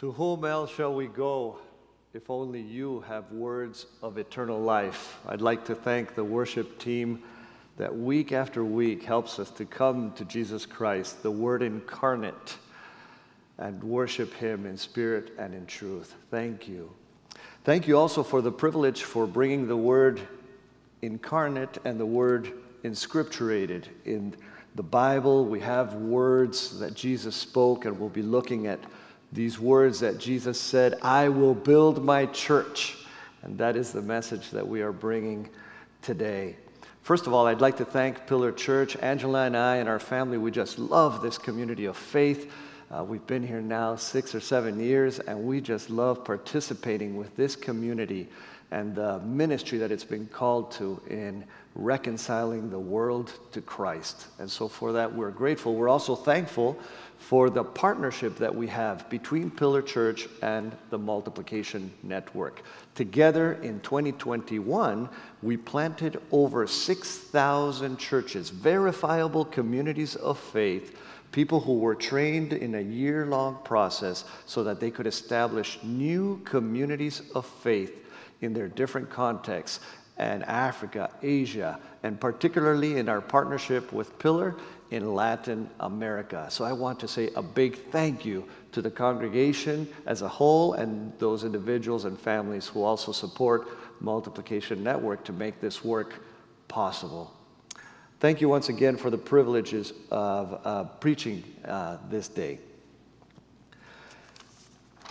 To 0.00 0.12
whom 0.12 0.46
else 0.46 0.70
shall 0.70 0.94
we 0.94 1.08
go 1.08 1.58
if 2.14 2.30
only 2.30 2.62
you 2.62 3.04
have 3.06 3.30
words 3.32 3.84
of 4.02 4.16
eternal 4.16 4.58
life? 4.58 5.18
I'd 5.28 5.42
like 5.42 5.66
to 5.66 5.74
thank 5.74 6.14
the 6.14 6.24
worship 6.24 6.78
team 6.78 7.22
that 7.76 7.94
week 7.94 8.32
after 8.32 8.64
week 8.64 9.02
helps 9.02 9.38
us 9.38 9.50
to 9.50 9.66
come 9.66 10.12
to 10.12 10.24
Jesus 10.24 10.64
Christ, 10.64 11.22
the 11.22 11.30
Word 11.30 11.62
incarnate, 11.62 12.56
and 13.58 13.84
worship 13.84 14.32
Him 14.32 14.64
in 14.64 14.78
spirit 14.78 15.34
and 15.38 15.52
in 15.52 15.66
truth. 15.66 16.14
Thank 16.30 16.66
you. 16.66 16.90
Thank 17.64 17.86
you 17.86 17.98
also 17.98 18.22
for 18.22 18.40
the 18.40 18.50
privilege 18.50 19.02
for 19.02 19.26
bringing 19.26 19.68
the 19.68 19.76
Word 19.76 20.18
incarnate 21.02 21.76
and 21.84 22.00
the 22.00 22.06
Word 22.06 22.54
inscripturated 22.84 23.84
in 24.06 24.34
the 24.76 24.82
Bible. 24.82 25.44
We 25.44 25.60
have 25.60 25.92
words 25.92 26.78
that 26.78 26.94
Jesus 26.94 27.36
spoke, 27.36 27.84
and 27.84 28.00
we'll 28.00 28.08
be 28.08 28.22
looking 28.22 28.66
at 28.66 28.80
these 29.32 29.58
words 29.58 30.00
that 30.00 30.18
Jesus 30.18 30.60
said, 30.60 30.98
I 31.02 31.28
will 31.28 31.54
build 31.54 32.04
my 32.04 32.26
church. 32.26 32.96
And 33.42 33.58
that 33.58 33.76
is 33.76 33.92
the 33.92 34.02
message 34.02 34.50
that 34.50 34.66
we 34.66 34.82
are 34.82 34.92
bringing 34.92 35.48
today. 36.02 36.56
First 37.02 37.26
of 37.26 37.32
all, 37.32 37.46
I'd 37.46 37.60
like 37.60 37.78
to 37.78 37.84
thank 37.84 38.26
Pillar 38.26 38.52
Church. 38.52 38.96
Angela 38.96 39.44
and 39.46 39.56
I 39.56 39.76
and 39.76 39.88
our 39.88 39.98
family, 39.98 40.36
we 40.36 40.50
just 40.50 40.78
love 40.78 41.22
this 41.22 41.38
community 41.38 41.86
of 41.86 41.96
faith. 41.96 42.52
Uh, 42.90 43.04
we've 43.04 43.26
been 43.26 43.46
here 43.46 43.60
now 43.60 43.96
six 43.96 44.34
or 44.34 44.40
seven 44.40 44.80
years, 44.80 45.20
and 45.20 45.44
we 45.44 45.60
just 45.60 45.90
love 45.90 46.24
participating 46.24 47.16
with 47.16 47.34
this 47.36 47.54
community 47.54 48.28
and 48.70 48.94
the 48.94 49.18
ministry 49.20 49.78
that 49.78 49.90
it's 49.90 50.04
been 50.04 50.26
called 50.26 50.70
to 50.72 51.00
in 51.08 51.44
reconciling 51.74 52.70
the 52.70 52.78
world 52.78 53.32
to 53.52 53.60
Christ. 53.60 54.26
And 54.38 54.50
so, 54.50 54.68
for 54.68 54.92
that, 54.92 55.12
we're 55.12 55.30
grateful. 55.30 55.74
We're 55.74 55.88
also 55.88 56.14
thankful 56.14 56.78
for 57.18 57.50
the 57.50 57.64
partnership 57.64 58.36
that 58.36 58.54
we 58.54 58.66
have 58.68 59.08
between 59.10 59.50
Pillar 59.50 59.82
Church 59.82 60.28
and 60.42 60.74
the 60.90 60.98
Multiplication 60.98 61.92
Network. 62.02 62.62
Together 62.94 63.54
in 63.54 63.80
2021, 63.80 65.08
we 65.42 65.56
planted 65.56 66.20
over 66.32 66.66
6,000 66.66 67.98
churches, 67.98 68.50
verifiable 68.50 69.44
communities 69.44 70.16
of 70.16 70.38
faith, 70.38 70.96
people 71.30 71.60
who 71.60 71.78
were 71.78 71.94
trained 71.94 72.52
in 72.52 72.76
a 72.76 72.80
year 72.80 73.26
long 73.26 73.58
process 73.64 74.24
so 74.46 74.64
that 74.64 74.80
they 74.80 74.90
could 74.90 75.06
establish 75.06 75.78
new 75.82 76.40
communities 76.44 77.22
of 77.34 77.46
faith 77.46 78.00
in 78.40 78.52
their 78.52 78.68
different 78.68 79.10
contexts 79.10 79.80
and 80.16 80.44
Africa, 80.44 81.10
Asia, 81.22 81.78
and 82.02 82.20
particularly 82.20 82.98
in 82.98 83.08
our 83.08 83.22
partnership 83.22 83.90
with 83.92 84.18
Pillar 84.18 84.54
in 84.90 85.14
Latin 85.14 85.70
America. 85.80 86.46
So 86.50 86.64
I 86.64 86.72
want 86.72 87.00
to 87.00 87.08
say 87.08 87.30
a 87.36 87.42
big 87.42 87.90
thank 87.90 88.24
you 88.24 88.46
to 88.72 88.82
the 88.82 88.90
congregation 88.90 89.88
as 90.04 90.22
a 90.22 90.28
whole 90.28 90.74
and 90.74 91.12
those 91.18 91.44
individuals 91.44 92.04
and 92.04 92.18
families 92.18 92.66
who 92.66 92.82
also 92.82 93.12
support 93.12 93.68
Multiplication 94.00 94.82
Network 94.82 95.24
to 95.24 95.32
make 95.32 95.60
this 95.60 95.84
work 95.84 96.22
possible. 96.68 97.32
Thank 98.18 98.42
you 98.42 98.48
once 98.50 98.68
again 98.68 98.96
for 98.96 99.08
the 99.08 99.18
privileges 99.18 99.94
of 100.10 100.60
uh, 100.64 100.84
preaching 100.84 101.42
uh, 101.64 101.96
this 102.10 102.28
day. 102.28 102.58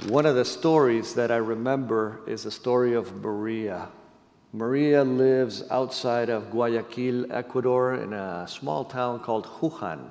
One 0.08 0.26
of 0.26 0.36
the 0.36 0.46
stories 0.46 1.14
that 1.16 1.30
I 1.30 1.36
remember 1.36 2.22
is 2.26 2.44
the 2.44 2.52
story 2.52 2.94
of 2.94 3.22
Maria. 3.22 3.90
Maria 4.54 5.04
lives 5.04 5.62
outside 5.70 6.30
of 6.30 6.52
Guayaquil, 6.52 7.30
Ecuador, 7.34 7.96
in 7.96 8.14
a 8.14 8.48
small 8.48 8.86
town 8.86 9.20
called 9.20 9.46
Hujan. 9.60 10.10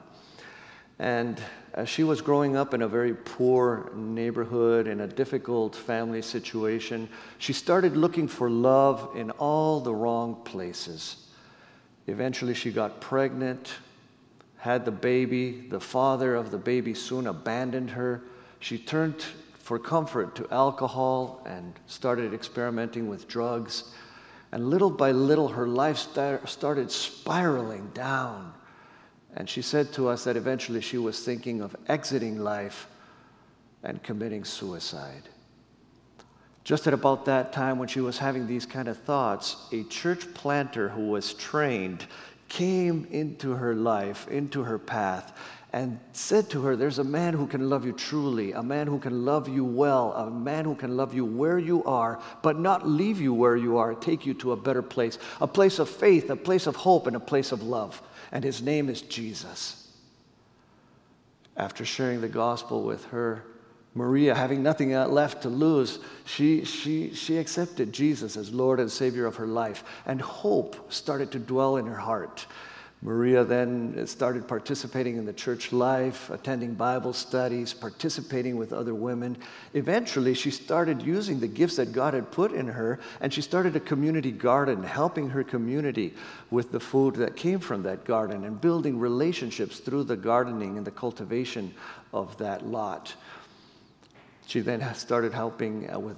And 0.98 1.40
as 1.72 1.88
she 1.88 2.04
was 2.04 2.20
growing 2.20 2.54
up 2.54 2.74
in 2.74 2.82
a 2.82 2.88
very 2.88 3.14
poor 3.14 3.90
neighborhood, 3.94 4.86
in 4.86 5.00
a 5.00 5.06
difficult 5.06 5.74
family 5.74 6.20
situation, 6.20 7.08
she 7.38 7.54
started 7.54 7.96
looking 7.96 8.28
for 8.28 8.50
love 8.50 9.16
in 9.16 9.30
all 9.32 9.80
the 9.80 9.94
wrong 9.94 10.42
places. 10.44 11.28
Eventually, 12.06 12.52
she 12.52 12.72
got 12.72 13.00
pregnant, 13.00 13.72
had 14.58 14.84
the 14.84 14.90
baby. 14.90 15.66
The 15.70 15.80
father 15.80 16.34
of 16.34 16.50
the 16.50 16.58
baby 16.58 16.92
soon 16.92 17.26
abandoned 17.26 17.90
her. 17.92 18.22
She 18.60 18.76
turned 18.76 19.24
for 19.68 19.78
comfort 19.78 20.34
to 20.34 20.48
alcohol 20.50 21.42
and 21.44 21.74
started 21.86 22.32
experimenting 22.32 23.06
with 23.06 23.28
drugs. 23.28 23.92
And 24.50 24.70
little 24.70 24.88
by 24.88 25.10
little, 25.10 25.46
her 25.48 25.68
life 25.68 25.98
started 25.98 26.90
spiraling 26.90 27.90
down. 27.92 28.54
And 29.36 29.46
she 29.46 29.60
said 29.60 29.92
to 29.92 30.08
us 30.08 30.24
that 30.24 30.38
eventually 30.38 30.80
she 30.80 30.96
was 30.96 31.22
thinking 31.22 31.60
of 31.60 31.76
exiting 31.86 32.38
life 32.38 32.88
and 33.82 34.02
committing 34.02 34.42
suicide. 34.42 35.28
Just 36.64 36.86
at 36.86 36.94
about 36.94 37.26
that 37.26 37.52
time, 37.52 37.78
when 37.78 37.88
she 37.88 38.00
was 38.00 38.16
having 38.16 38.46
these 38.46 38.64
kind 38.64 38.88
of 38.88 38.96
thoughts, 38.96 39.68
a 39.72 39.84
church 39.84 40.32
planter 40.32 40.88
who 40.88 41.08
was 41.08 41.34
trained 41.34 42.06
came 42.48 43.06
into 43.10 43.52
her 43.52 43.74
life, 43.74 44.26
into 44.28 44.62
her 44.62 44.78
path, 44.78 45.36
and 45.72 46.00
said 46.12 46.48
to 46.50 46.62
her, 46.62 46.76
There's 46.76 46.98
a 46.98 47.04
man 47.04 47.34
who 47.34 47.46
can 47.46 47.68
love 47.68 47.84
you 47.84 47.92
truly, 47.92 48.52
a 48.52 48.62
man 48.62 48.86
who 48.86 48.98
can 48.98 49.24
love 49.24 49.48
you 49.48 49.64
well, 49.64 50.12
a 50.14 50.30
man 50.30 50.64
who 50.64 50.74
can 50.74 50.96
love 50.96 51.14
you 51.14 51.24
where 51.24 51.58
you 51.58 51.84
are, 51.84 52.20
but 52.42 52.58
not 52.58 52.88
leave 52.88 53.20
you 53.20 53.34
where 53.34 53.56
you 53.56 53.76
are, 53.76 53.94
take 53.94 54.24
you 54.24 54.34
to 54.34 54.52
a 54.52 54.56
better 54.56 54.82
place, 54.82 55.18
a 55.40 55.46
place 55.46 55.78
of 55.78 55.88
faith, 55.88 56.30
a 56.30 56.36
place 56.36 56.66
of 56.66 56.76
hope, 56.76 57.06
and 57.06 57.16
a 57.16 57.20
place 57.20 57.52
of 57.52 57.62
love. 57.62 58.00
And 58.32 58.42
his 58.42 58.62
name 58.62 58.88
is 58.88 59.02
Jesus. 59.02 59.92
After 61.56 61.84
sharing 61.84 62.20
the 62.20 62.28
gospel 62.28 62.82
with 62.82 63.04
her, 63.06 63.44
Maria, 63.94 64.34
having 64.34 64.62
nothing 64.62 64.94
uh, 64.94 65.08
left 65.08 65.42
to 65.42 65.48
lose, 65.48 65.98
she, 66.24 66.64
she, 66.64 67.12
she 67.14 67.36
accepted 67.38 67.92
Jesus 67.92 68.36
as 68.36 68.52
Lord 68.52 68.80
and 68.80 68.90
Savior 68.90 69.26
of 69.26 69.36
her 69.36 69.46
life, 69.46 69.82
and 70.06 70.20
hope 70.20 70.92
started 70.92 71.32
to 71.32 71.38
dwell 71.38 71.76
in 71.76 71.86
her 71.86 71.96
heart. 71.96 72.46
Maria 73.00 73.44
then 73.44 74.04
started 74.08 74.48
participating 74.48 75.16
in 75.18 75.24
the 75.24 75.32
church 75.32 75.72
life, 75.72 76.30
attending 76.30 76.74
Bible 76.74 77.12
studies, 77.12 77.72
participating 77.72 78.56
with 78.56 78.72
other 78.72 78.94
women. 78.94 79.36
Eventually, 79.74 80.34
she 80.34 80.50
started 80.50 81.00
using 81.02 81.38
the 81.38 81.46
gifts 81.46 81.76
that 81.76 81.92
God 81.92 82.12
had 82.12 82.32
put 82.32 82.50
in 82.50 82.66
her, 82.66 82.98
and 83.20 83.32
she 83.32 83.40
started 83.40 83.76
a 83.76 83.80
community 83.80 84.32
garden, 84.32 84.82
helping 84.82 85.30
her 85.30 85.44
community 85.44 86.12
with 86.50 86.72
the 86.72 86.80
food 86.80 87.14
that 87.16 87.36
came 87.36 87.60
from 87.60 87.84
that 87.84 88.04
garden 88.04 88.44
and 88.44 88.60
building 88.60 88.98
relationships 88.98 89.78
through 89.78 90.02
the 90.02 90.16
gardening 90.16 90.76
and 90.76 90.84
the 90.84 90.90
cultivation 90.90 91.72
of 92.12 92.36
that 92.38 92.66
lot. 92.66 93.14
She 94.48 94.58
then 94.58 94.82
started 94.94 95.32
helping 95.32 95.88
uh, 95.88 96.00
with 96.00 96.16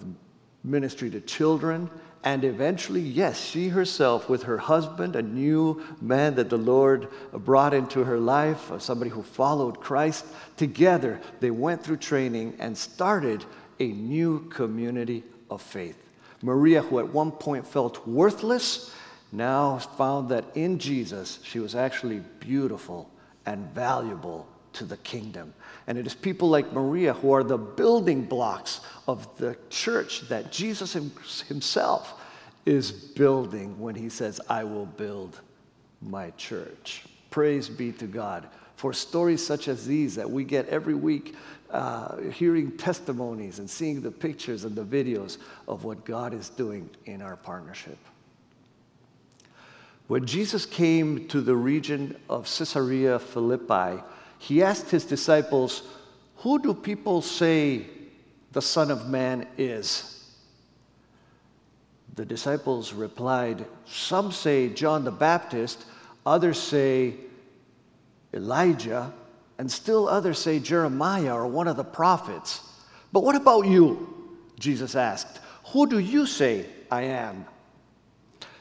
ministry 0.65 1.11
to 1.11 1.21
children 1.21 1.91
and 2.23 2.45
eventually, 2.45 3.01
yes, 3.01 3.41
she 3.41 3.69
herself, 3.69 4.29
with 4.29 4.43
her 4.43 4.59
husband, 4.59 5.17
a 5.17 5.23
new 5.23 5.83
man 6.03 6.35
that 6.35 6.51
the 6.51 6.59
Lord 6.59 7.09
brought 7.33 7.73
into 7.73 8.05
her 8.05 8.19
life, 8.19 8.71
uh, 8.71 8.79
somebody 8.79 9.11
who 9.11 9.23
followed 9.23 9.81
Christ, 9.81 10.27
together 10.59 11.19
they 11.41 11.51
went 11.51 11.83
through 11.83 11.97
training 11.97 12.57
and 12.59 12.77
started 12.77 13.45
a 13.79 13.89
new 13.89 14.41
community 14.51 15.25
of 15.49 15.63
faith. 15.63 15.97
Maria, 16.43 16.83
who 16.83 16.99
at 16.99 17.09
one 17.09 17.33
point 17.33 17.67
felt 17.67 18.07
worthless, 18.07 18.95
now 19.33 19.79
found 19.79 20.29
that 20.29 20.45
in 20.55 20.79
Jesus 20.79 21.39
she 21.43 21.59
was 21.59 21.75
actually 21.75 22.21
beautiful 22.39 23.11
and 23.47 23.65
valuable 23.73 24.47
to 24.75 24.85
the 24.85 24.97
kingdom. 24.99 25.53
And 25.87 25.99
it 25.99 26.07
is 26.07 26.15
people 26.15 26.49
like 26.49 26.73
Maria 26.73 27.15
who 27.15 27.33
are 27.33 27.43
the 27.43 27.59
building 27.59 28.25
blocks 28.25 28.81
of 29.09 29.37
the 29.39 29.57
church 29.71 30.29
that 30.29 30.53
Jesus 30.53 30.93
himself 31.49 32.21
is 32.67 32.93
building 32.93 33.79
when 33.79 33.95
he 33.95 34.09
says, 34.09 34.41
I 34.49 34.65
will 34.65 34.87
build 34.87 35.41
my 36.03 36.31
church. 36.33 37.05
Praise 37.31 37.69
be 37.69 37.93
to 37.93 38.07
God 38.07 38.49
for 38.77 38.93
stories 38.93 39.45
such 39.45 39.69
as 39.69 39.87
these 39.87 40.15
that 40.15 40.31
we 40.31 40.43
get 40.43 40.67
every 40.69 40.95
week, 40.95 41.35
uh, 41.71 42.17
hearing 42.33 42.77
testimonies 42.79 43.59
and 43.59 43.69
seeing 43.69 44.01
the 44.01 44.11
pictures 44.11 44.65
and 44.65 44.75
the 44.75 44.85
videos 44.85 45.37
of 45.69 45.85
what 45.85 46.05
God 46.05 46.33
is 46.33 46.49
doing 46.49 46.89
in 47.05 47.21
our 47.21 47.37
partnership. 47.37 47.99
When 50.09 50.27
Jesus 50.27 50.67
came 50.67 51.29
to 51.29 51.41
the 51.41 51.55
region 51.55 52.17
of 52.29 52.45
Caesarea 52.47 53.19
Philippi, 53.19 54.03
he 54.41 54.63
asked 54.63 54.91
his 54.91 55.05
disciples, 55.05 55.83
Who 56.39 56.59
do 56.59 56.73
people 56.73 57.21
say 57.21 57.85
the 58.53 58.63
Son 58.63 58.91
of 58.91 59.07
Man 59.07 59.47
is? 59.59 60.25
The 62.15 62.25
disciples 62.25 62.95
replied, 62.95 63.67
Some 63.87 64.33
say 64.33 64.71
John 64.71 65.05
the 65.05 65.11
Baptist, 65.11 65.85
others 66.25 66.59
say 66.59 67.17
Elijah, 68.33 69.13
and 69.59 69.71
still 69.71 70.09
others 70.09 70.39
say 70.39 70.59
Jeremiah 70.59 71.35
or 71.35 71.47
one 71.47 71.69
of 71.69 71.77
the 71.77 71.85
prophets. 71.85 72.63
But 73.13 73.25
what 73.25 73.37
about 73.37 73.67
you? 73.67 74.39
Jesus 74.59 74.95
asked, 74.95 75.39
Who 75.67 75.87
do 75.87 75.99
you 75.99 76.25
say 76.25 76.65
I 76.91 77.03
am? 77.03 77.45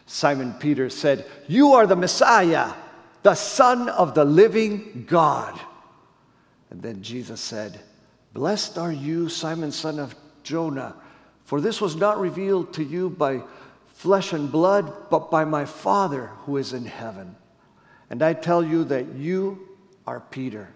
Simon 0.07 0.53
Peter 0.59 0.89
said, 0.89 1.25
You 1.47 1.71
are 1.71 1.87
the 1.87 1.95
Messiah, 1.95 2.73
the 3.23 3.35
Son 3.35 3.89
of 3.89 4.13
the 4.13 4.25
living 4.25 5.05
God. 5.07 5.59
And 6.69 6.81
then 6.81 7.01
Jesus 7.01 7.41
said, 7.41 7.79
Blessed 8.33 8.77
are 8.77 8.91
you, 8.91 9.27
Simon, 9.27 9.71
son 9.71 9.99
of 9.99 10.15
Jonah, 10.43 10.95
for 11.45 11.59
this 11.59 11.81
was 11.81 11.95
not 11.95 12.19
revealed 12.19 12.73
to 12.73 12.83
you 12.83 13.09
by 13.09 13.41
flesh 13.87 14.33
and 14.33 14.51
blood, 14.51 15.09
but 15.09 15.31
by 15.31 15.45
my 15.45 15.65
Father 15.65 16.27
who 16.45 16.57
is 16.57 16.73
in 16.73 16.85
heaven. 16.85 17.35
And 18.09 18.21
I 18.21 18.33
tell 18.33 18.63
you 18.63 18.83
that 18.85 19.15
you 19.15 19.67
are 20.05 20.19
Peter, 20.19 20.69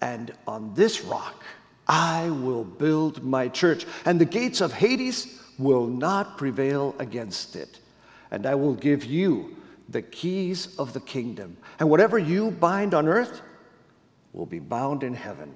and 0.00 0.32
on 0.46 0.74
this 0.74 1.02
rock 1.02 1.42
I 1.88 2.30
will 2.30 2.64
build 2.64 3.22
my 3.22 3.48
church, 3.48 3.86
and 4.04 4.20
the 4.20 4.24
gates 4.24 4.60
of 4.60 4.72
Hades 4.72 5.40
will 5.58 5.86
not 5.86 6.36
prevail 6.36 6.94
against 6.98 7.56
it. 7.56 7.80
And 8.30 8.46
I 8.46 8.54
will 8.54 8.74
give 8.74 9.04
you 9.04 9.56
the 9.88 10.02
keys 10.02 10.76
of 10.78 10.92
the 10.92 11.00
kingdom. 11.00 11.56
And 11.78 11.88
whatever 11.88 12.18
you 12.18 12.50
bind 12.50 12.94
on 12.94 13.06
earth 13.08 13.40
will 14.32 14.46
be 14.46 14.58
bound 14.58 15.02
in 15.02 15.14
heaven, 15.14 15.54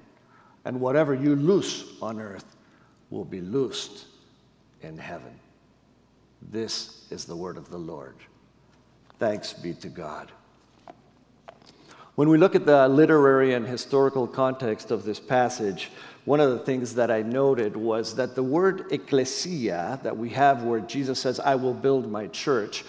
and 0.65 0.79
whatever 0.79 1.13
you 1.13 1.35
loose 1.35 1.85
on 2.01 2.19
earth 2.19 2.55
will 3.09 3.25
be 3.25 3.41
loosed 3.41 4.05
in 4.81 4.97
heaven. 4.97 5.39
This 6.51 7.05
is 7.11 7.25
the 7.25 7.35
word 7.35 7.57
of 7.57 7.69
the 7.69 7.77
Lord. 7.77 8.15
Thanks 9.19 9.53
be 9.53 9.73
to 9.75 9.89
God. 9.89 10.31
When 12.15 12.27
we 12.29 12.37
look 12.37 12.55
at 12.55 12.65
the 12.65 12.87
literary 12.87 13.53
and 13.53 13.65
historical 13.65 14.27
context 14.27 14.91
of 14.91 15.03
this 15.03 15.19
passage, 15.19 15.91
one 16.25 16.39
of 16.39 16.51
the 16.51 16.59
things 16.59 16.95
that 16.95 17.09
I 17.09 17.21
noted 17.21 17.75
was 17.75 18.15
that 18.15 18.35
the 18.35 18.43
word 18.43 18.91
ecclesia 18.91 19.99
that 20.03 20.17
we 20.17 20.29
have 20.29 20.63
where 20.63 20.81
Jesus 20.81 21.19
says, 21.19 21.39
I 21.39 21.55
will 21.55 21.73
build 21.73 22.11
my 22.11 22.27
church, 22.27 22.83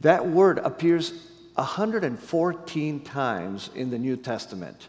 that 0.00 0.26
word 0.26 0.58
appears 0.58 1.12
114 1.54 3.00
times 3.00 3.70
in 3.74 3.90
the 3.90 3.98
New 3.98 4.16
Testament. 4.16 4.88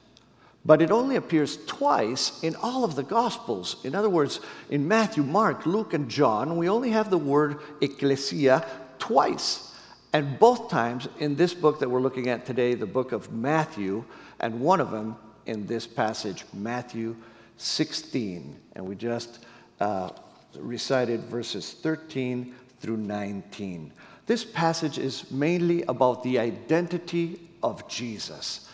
But 0.65 0.81
it 0.81 0.91
only 0.91 1.15
appears 1.15 1.57
twice 1.65 2.43
in 2.43 2.55
all 2.57 2.83
of 2.83 2.95
the 2.95 3.03
Gospels. 3.03 3.77
In 3.83 3.95
other 3.95 4.09
words, 4.09 4.39
in 4.69 4.87
Matthew, 4.87 5.23
Mark, 5.23 5.65
Luke, 5.65 5.93
and 5.93 6.09
John, 6.09 6.57
we 6.57 6.69
only 6.69 6.91
have 6.91 7.09
the 7.09 7.17
word 7.17 7.59
ecclesia 7.81 8.65
twice. 8.99 9.73
And 10.11 10.37
both 10.37 10.69
times 10.69 11.07
in 11.19 11.35
this 11.35 11.53
book 11.53 11.79
that 11.79 11.89
we're 11.89 12.01
looking 12.01 12.29
at 12.29 12.45
today, 12.45 12.75
the 12.75 12.85
book 12.85 13.11
of 13.13 13.31
Matthew, 13.31 14.03
and 14.39 14.59
one 14.59 14.81
of 14.81 14.91
them 14.91 15.15
in 15.45 15.65
this 15.65 15.87
passage, 15.87 16.45
Matthew 16.53 17.15
16. 17.57 18.59
And 18.73 18.85
we 18.85 18.95
just 18.95 19.45
uh, 19.79 20.09
recited 20.55 21.21
verses 21.25 21.73
13 21.73 22.53
through 22.79 22.97
19. 22.97 23.93
This 24.29 24.45
passage 24.45 24.99
is 24.99 25.31
mainly 25.31 25.81
about 25.87 26.21
the 26.21 26.37
identity 26.37 27.39
of 27.63 27.87
Jesus. 27.87 28.69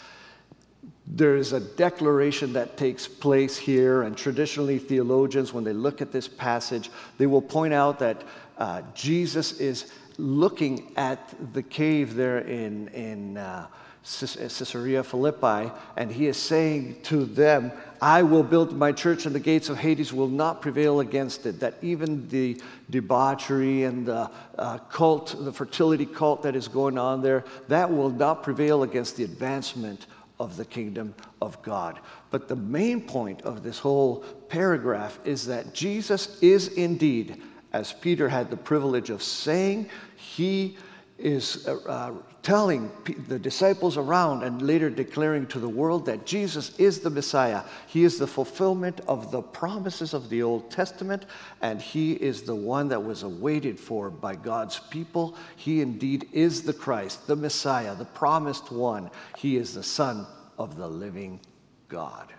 There 1.07 1.38
is 1.38 1.54
a 1.54 1.62
declaration 1.62 2.52
that 2.52 2.75
takes 2.75 3.07
place 3.07 3.56
here, 3.56 4.02
and 4.02 4.18
traditionally, 4.18 4.78
theologians, 4.80 5.54
when 5.54 5.63
they 5.63 5.72
look 5.72 6.02
at 6.02 6.12
this 6.12 6.28
passage, 6.28 6.92
they 7.18 7.25
will 7.25 7.42
point 7.42 7.74
out 7.74 8.00
that 8.00 8.24
uh, 8.57 8.81
Jesus 8.94 9.62
is 9.62 9.94
looking 10.18 10.92
at 10.98 11.34
the 11.54 11.63
cave 11.63 12.16
there 12.16 12.40
in, 12.40 12.90
in 12.90 13.38
uh, 13.38 13.68
Caesarea 14.06 15.04
Philippi, 15.04 15.72
and 15.98 16.12
he 16.12 16.28
is 16.28 16.38
saying 16.38 17.02
to 17.04 17.25
them, 17.25 17.72
I 18.00 18.22
will 18.22 18.44
build 18.44 18.78
my 18.78 18.92
church, 18.92 19.25
and 19.25 19.34
the 19.34 19.40
gates 19.40 19.68
of 19.68 19.78
Hades 19.80 20.13
will 20.13 20.28
not 20.28 20.62
prevail 20.62 21.00
against 21.00 21.48
it. 21.48 21.60
That 21.60 21.75
even 21.81 22.28
the 22.30 22.62
debauchery 22.92 23.84
and 23.84 24.06
the 24.06 24.30
uh, 24.60 24.78
cult, 24.90 25.36
the 25.40 25.52
fertility 25.52 26.06
cult 26.06 26.44
that 26.44 26.56
is 26.56 26.68
going 26.68 27.00
on 27.00 27.24
there, 27.24 27.46
that 27.68 27.92
will 27.92 28.12
not 28.12 28.44
prevail 28.44 28.84
against 28.84 29.18
the 29.18 29.24
advancement 29.24 30.06
of 30.40 30.56
the 30.56 30.66
kingdom 30.66 31.16
of 31.42 31.60
God. 31.63 32.00
But 32.30 32.48
the 32.48 32.56
main 32.56 33.01
point 33.01 33.42
of 33.42 33.63
this 33.63 33.80
whole 33.80 34.24
paragraph 34.50 35.18
is 35.25 35.48
that 35.48 35.74
Jesus 35.74 36.40
is 36.42 36.68
indeed, 36.68 37.42
as 37.74 37.92
Peter 37.92 38.30
had 38.30 38.51
the 38.51 38.58
privilege 38.58 39.10
of 39.10 39.24
saying, 39.24 39.90
he 40.16 40.78
is 41.18 41.66
uh, 41.68 41.78
uh, 41.88 42.14
telling 42.44 42.92
the 43.28 43.40
disciples 43.40 43.98
around 43.98 44.44
and 44.44 44.62
later 44.62 44.90
declaring 44.90 45.48
to 45.48 45.60
the 45.60 45.70
world 45.70 46.06
that 46.06 46.26
Jesus 46.26 46.78
is 46.78 47.00
the 47.00 47.10
Messiah. 47.10 47.64
He 47.88 48.04
is 48.04 48.20
the 48.20 48.28
fulfillment 48.28 49.00
of 49.08 49.32
the 49.32 49.42
promises 49.42 50.14
of 50.14 50.30
the 50.30 50.44
Old 50.44 50.70
Testament, 50.70 51.26
and 51.62 51.82
He 51.82 52.14
is 52.14 52.42
the 52.42 52.56
one 52.56 52.90
that 52.90 53.04
was 53.04 53.24
awaited 53.24 53.80
for 53.80 54.10
by 54.10 54.36
God's 54.36 54.80
people. 54.90 55.36
He 55.56 55.82
indeed 55.82 56.28
is 56.34 56.64
the 56.64 56.74
Christ, 56.74 57.28
the 57.28 57.36
Messiah, 57.36 57.96
the 57.96 58.06
promised 58.06 58.72
one. 58.72 59.10
He 59.38 59.56
is 59.56 59.74
the 59.74 59.84
Son 59.84 60.28
of 60.58 60.76
the 60.76 60.88
living 60.88 61.40
God. 61.88 62.34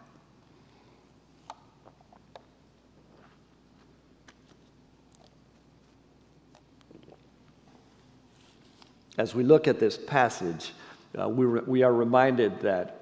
As 9.18 9.34
we 9.34 9.44
look 9.44 9.66
at 9.66 9.78
this 9.78 9.96
passage, 9.96 10.72
uh, 11.18 11.28
we, 11.28 11.46
re- 11.46 11.62
we 11.66 11.82
are 11.82 11.92
reminded 11.92 12.60
that 12.60 13.00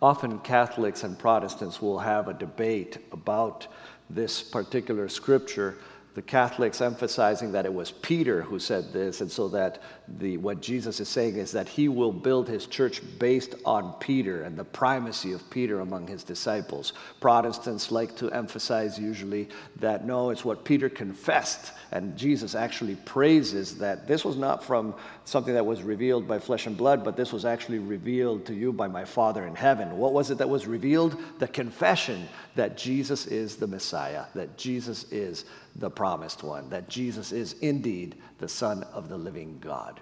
often 0.00 0.38
Catholics 0.38 1.04
and 1.04 1.18
Protestants 1.18 1.82
will 1.82 1.98
have 1.98 2.28
a 2.28 2.34
debate 2.34 2.98
about 3.12 3.66
this 4.08 4.42
particular 4.42 5.08
scripture 5.08 5.76
the 6.14 6.22
Catholics 6.22 6.80
emphasizing 6.80 7.52
that 7.52 7.66
it 7.66 7.72
was 7.72 7.92
Peter 7.92 8.42
who 8.42 8.58
said 8.58 8.92
this, 8.92 9.20
and 9.20 9.30
so 9.30 9.48
that 9.48 9.80
the, 10.18 10.36
what 10.38 10.60
Jesus 10.60 10.98
is 10.98 11.08
saying 11.08 11.36
is 11.36 11.52
that 11.52 11.68
he 11.68 11.88
will 11.88 12.12
build 12.12 12.48
his 12.48 12.66
church 12.66 13.00
based 13.18 13.54
on 13.64 13.94
Peter 14.00 14.42
and 14.42 14.56
the 14.56 14.64
primacy 14.64 15.32
of 15.32 15.48
Peter 15.50 15.80
among 15.80 16.08
his 16.08 16.24
disciples. 16.24 16.94
Protestants 17.20 17.92
like 17.92 18.16
to 18.16 18.30
emphasize 18.32 18.98
usually 18.98 19.48
that 19.76 20.04
no, 20.04 20.30
it's 20.30 20.44
what 20.44 20.64
Peter 20.64 20.88
confessed, 20.88 21.72
and 21.92 22.16
Jesus 22.16 22.54
actually 22.56 22.96
praises 23.04 23.78
that 23.78 24.08
this 24.08 24.24
was 24.24 24.36
not 24.36 24.64
from 24.64 24.94
something 25.24 25.54
that 25.54 25.64
was 25.64 25.82
revealed 25.82 26.26
by 26.26 26.40
flesh 26.40 26.66
and 26.66 26.76
blood, 26.76 27.04
but 27.04 27.16
this 27.16 27.32
was 27.32 27.44
actually 27.44 27.78
revealed 27.78 28.44
to 28.46 28.54
you 28.54 28.72
by 28.72 28.88
my 28.88 29.04
Father 29.04 29.46
in 29.46 29.54
heaven. 29.54 29.96
What 29.96 30.12
was 30.12 30.32
it 30.32 30.38
that 30.38 30.48
was 30.48 30.66
revealed? 30.66 31.16
The 31.38 31.46
confession 31.46 32.28
that 32.56 32.76
Jesus 32.76 33.26
is 33.26 33.56
the 33.56 33.66
Messiah, 33.68 34.24
that 34.34 34.56
Jesus 34.56 35.04
is 35.12 35.44
the 35.76 35.90
promised 35.90 36.42
one, 36.42 36.68
that 36.70 36.88
Jesus 36.88 37.32
is 37.32 37.54
indeed 37.60 38.16
the 38.38 38.48
Son 38.48 38.82
of 38.92 39.08
the 39.08 39.16
living 39.16 39.58
God. 39.60 40.00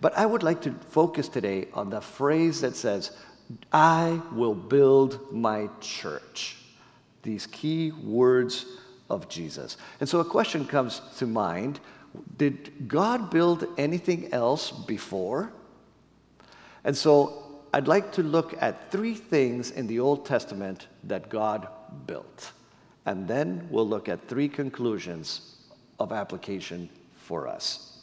But 0.00 0.16
I 0.16 0.26
would 0.26 0.42
like 0.42 0.62
to 0.62 0.72
focus 0.90 1.28
today 1.28 1.68
on 1.74 1.90
the 1.90 2.00
phrase 2.00 2.60
that 2.60 2.76
says, 2.76 3.12
I 3.72 4.20
will 4.32 4.54
build 4.54 5.32
my 5.32 5.68
church. 5.80 6.56
These 7.22 7.46
key 7.46 7.92
words 7.92 8.66
of 9.10 9.28
Jesus. 9.28 9.76
And 10.00 10.08
so 10.08 10.20
a 10.20 10.24
question 10.24 10.66
comes 10.66 11.00
to 11.18 11.26
mind 11.26 11.80
Did 12.36 12.88
God 12.88 13.30
build 13.30 13.66
anything 13.76 14.32
else 14.32 14.70
before? 14.70 15.52
And 16.84 16.96
so 16.96 17.60
I'd 17.72 17.88
like 17.88 18.12
to 18.12 18.22
look 18.22 18.54
at 18.60 18.90
three 18.90 19.14
things 19.14 19.70
in 19.70 19.86
the 19.86 20.00
Old 20.00 20.24
Testament 20.24 20.86
that 21.04 21.28
God 21.28 21.68
built. 22.06 22.52
And 23.08 23.26
then 23.26 23.66
we'll 23.70 23.88
look 23.88 24.10
at 24.10 24.28
three 24.28 24.50
conclusions 24.50 25.56
of 25.98 26.12
application 26.12 26.90
for 27.16 27.48
us. 27.48 28.02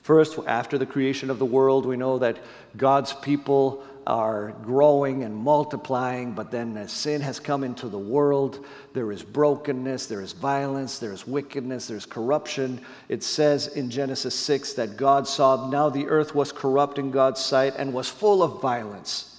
First, 0.00 0.38
after 0.46 0.78
the 0.78 0.86
creation 0.86 1.28
of 1.28 1.38
the 1.38 1.44
world, 1.44 1.84
we 1.84 1.98
know 1.98 2.18
that 2.18 2.38
God's 2.78 3.12
people 3.12 3.84
are 4.06 4.52
growing 4.62 5.24
and 5.24 5.36
multiplying, 5.36 6.32
but 6.32 6.50
then 6.50 6.78
as 6.78 6.90
sin 6.90 7.20
has 7.20 7.38
come 7.38 7.62
into 7.62 7.90
the 7.90 7.98
world, 7.98 8.64
there 8.94 9.12
is 9.12 9.22
brokenness, 9.22 10.06
there 10.06 10.22
is 10.22 10.32
violence, 10.32 10.98
there 10.98 11.12
is 11.12 11.26
wickedness, 11.26 11.86
there's 11.86 12.06
corruption. 12.06 12.80
It 13.10 13.22
says 13.22 13.66
in 13.66 13.90
Genesis 13.90 14.34
6 14.34 14.72
that 14.72 14.96
God 14.96 15.28
saw 15.28 15.68
now 15.68 15.90
the 15.90 16.08
earth 16.08 16.34
was 16.34 16.52
corrupt 16.52 16.98
in 16.98 17.10
God's 17.10 17.44
sight 17.44 17.74
and 17.76 17.92
was 17.92 18.08
full 18.08 18.42
of 18.42 18.62
violence. 18.62 19.29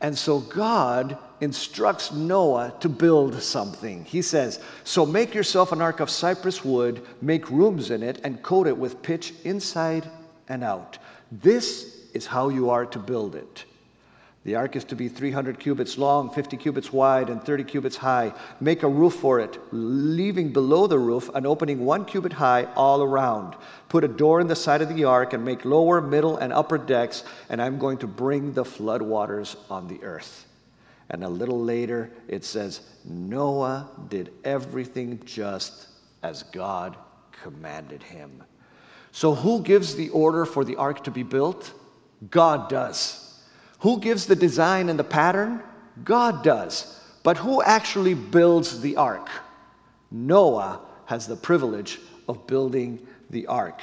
And 0.00 0.16
so 0.16 0.40
God 0.40 1.18
instructs 1.40 2.12
Noah 2.12 2.74
to 2.80 2.88
build 2.88 3.42
something. 3.42 4.04
He 4.04 4.22
says, 4.22 4.60
So 4.84 5.06
make 5.06 5.34
yourself 5.34 5.72
an 5.72 5.80
ark 5.80 6.00
of 6.00 6.10
cypress 6.10 6.64
wood, 6.64 7.04
make 7.22 7.50
rooms 7.50 7.90
in 7.90 8.02
it, 8.02 8.20
and 8.24 8.42
coat 8.42 8.66
it 8.66 8.76
with 8.76 9.02
pitch 9.02 9.32
inside 9.44 10.08
and 10.48 10.62
out. 10.62 10.98
This 11.32 12.08
is 12.12 12.26
how 12.26 12.48
you 12.50 12.70
are 12.70 12.86
to 12.86 12.98
build 12.98 13.34
it. 13.34 13.64
The 14.46 14.54
ark 14.54 14.76
is 14.76 14.84
to 14.84 14.94
be 14.94 15.08
300 15.08 15.58
cubits 15.58 15.98
long, 15.98 16.30
50 16.30 16.56
cubits 16.56 16.92
wide, 16.92 17.30
and 17.30 17.42
30 17.42 17.64
cubits 17.64 17.96
high. 17.96 18.32
Make 18.60 18.84
a 18.84 18.88
roof 18.88 19.14
for 19.14 19.40
it, 19.40 19.58
leaving 19.72 20.52
below 20.52 20.86
the 20.86 21.00
roof 21.00 21.28
an 21.34 21.44
opening 21.44 21.84
one 21.84 22.04
cubit 22.04 22.32
high 22.32 22.68
all 22.76 23.02
around. 23.02 23.56
Put 23.88 24.04
a 24.04 24.08
door 24.08 24.40
in 24.40 24.46
the 24.46 24.54
side 24.54 24.82
of 24.82 24.94
the 24.94 25.02
ark 25.02 25.32
and 25.32 25.44
make 25.44 25.64
lower, 25.64 26.00
middle, 26.00 26.36
and 26.36 26.52
upper 26.52 26.78
decks, 26.78 27.24
and 27.48 27.60
I'm 27.60 27.80
going 27.80 27.98
to 27.98 28.06
bring 28.06 28.52
the 28.52 28.64
flood 28.64 29.02
waters 29.02 29.56
on 29.68 29.88
the 29.88 30.00
earth. 30.04 30.46
And 31.10 31.24
a 31.24 31.28
little 31.28 31.60
later, 31.60 32.12
it 32.28 32.44
says, 32.44 32.82
Noah 33.04 33.90
did 34.08 34.32
everything 34.44 35.20
just 35.24 35.88
as 36.22 36.44
God 36.44 36.96
commanded 37.42 38.04
him. 38.04 38.44
So, 39.10 39.34
who 39.34 39.64
gives 39.64 39.96
the 39.96 40.10
order 40.10 40.46
for 40.46 40.64
the 40.64 40.76
ark 40.76 41.02
to 41.02 41.10
be 41.10 41.24
built? 41.24 41.72
God 42.30 42.68
does. 42.68 43.25
Who 43.80 44.00
gives 44.00 44.26
the 44.26 44.36
design 44.36 44.88
and 44.88 44.98
the 44.98 45.04
pattern? 45.04 45.62
God 46.04 46.42
does. 46.42 47.00
But 47.22 47.38
who 47.38 47.62
actually 47.62 48.14
builds 48.14 48.80
the 48.80 48.96
ark? 48.96 49.28
Noah 50.10 50.80
has 51.06 51.26
the 51.26 51.36
privilege 51.36 51.98
of 52.28 52.46
building 52.46 53.06
the 53.30 53.46
ark. 53.46 53.80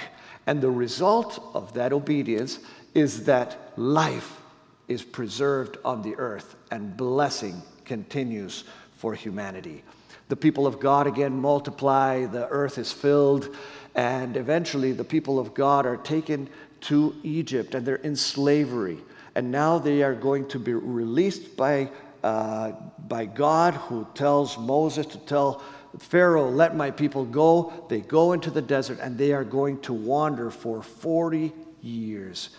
And 0.48 0.62
the 0.62 0.72
result 0.72 1.44
of 1.54 1.74
that 1.74 1.94
obedience 1.94 2.60
is 2.94 3.26
that 3.26 3.74
life 3.76 4.42
is 4.88 5.04
preserved 5.04 5.78
on 5.86 6.02
the 6.02 6.16
earth 6.16 6.56
and 6.72 6.96
blessing 6.96 7.62
continues 7.86 8.64
for 8.96 9.14
humanity. 9.14 9.84
The 10.30 10.36
people 10.36 10.66
of 10.66 10.80
God 10.80 11.08
again 11.08 11.40
multiply, 11.40 12.26
the 12.26 12.48
earth 12.48 12.78
is 12.78 12.92
filled, 12.92 13.56
and 13.96 14.38
eventually 14.38 14.92
the 14.92 15.04
people 15.04 15.40
of 15.40 15.54
God 15.54 15.86
are 15.86 15.98
taken 15.98 16.50
to 16.82 17.16
Egypt 17.24 17.76
and 17.76 17.86
they're 17.86 17.96
in 17.98 18.16
slavery. 18.16 19.00
And 19.36 19.52
now 19.52 19.80
they 19.80 20.04
are 20.04 20.14
going 20.14 20.48
to 20.50 20.60
be 20.60 20.74
released 20.74 21.58
by, 21.58 21.90
uh, 22.24 22.74
by 23.08 23.26
God, 23.26 23.74
who 23.74 24.08
tells 24.14 24.58
Moses 24.58 25.06
to 25.08 25.18
tell 25.20 25.64
Pharaoh, 26.00 26.50
let 26.50 26.76
my 26.76 26.92
people 26.92 27.26
go. 27.26 27.86
They 27.90 28.02
go 28.02 28.34
into 28.34 28.50
the 28.50 28.62
desert 28.62 29.00
and 29.00 29.18
they 29.18 29.32
are 29.32 29.44
going 29.44 29.80
to 29.82 29.94
wander 29.94 30.50
for 30.50 30.82
40 30.82 31.54
years. 31.82 32.50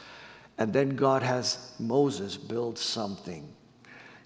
And 0.59 0.73
then 0.73 0.91
God 0.91 1.23
has 1.23 1.73
Moses 1.81 2.37
build 2.37 2.79
something. 2.79 3.49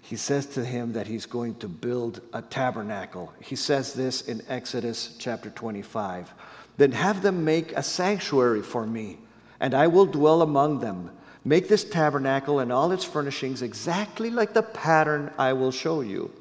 He 0.01 0.15
says 0.15 0.45
to 0.47 0.65
him 0.65 0.93
that 0.93 1.07
he's 1.07 1.25
going 1.25 1.55
to 1.55 1.67
build 1.67 2.21
a 2.33 2.41
tabernacle. 2.41 3.33
He 3.41 3.55
says 3.55 3.93
this 3.93 4.21
in 4.21 4.41
Exodus 4.47 5.15
chapter 5.19 5.49
25. 5.49 6.33
Then 6.77 6.91
have 6.93 7.21
them 7.21 7.45
make 7.45 7.73
a 7.73 7.83
sanctuary 7.83 8.61
for 8.61 8.87
me, 8.87 9.17
and 9.59 9.73
I 9.73 9.87
will 9.87 10.05
dwell 10.05 10.41
among 10.41 10.79
them. 10.79 11.11
Make 11.45 11.67
this 11.67 11.83
tabernacle 11.83 12.59
and 12.59 12.71
all 12.71 12.91
its 12.91 13.05
furnishings 13.05 13.61
exactly 13.61 14.29
like 14.29 14.53
the 14.53 14.63
pattern 14.63 15.31
I 15.37 15.53
will 15.53 15.71
show 15.71 16.01
you. 16.01 16.31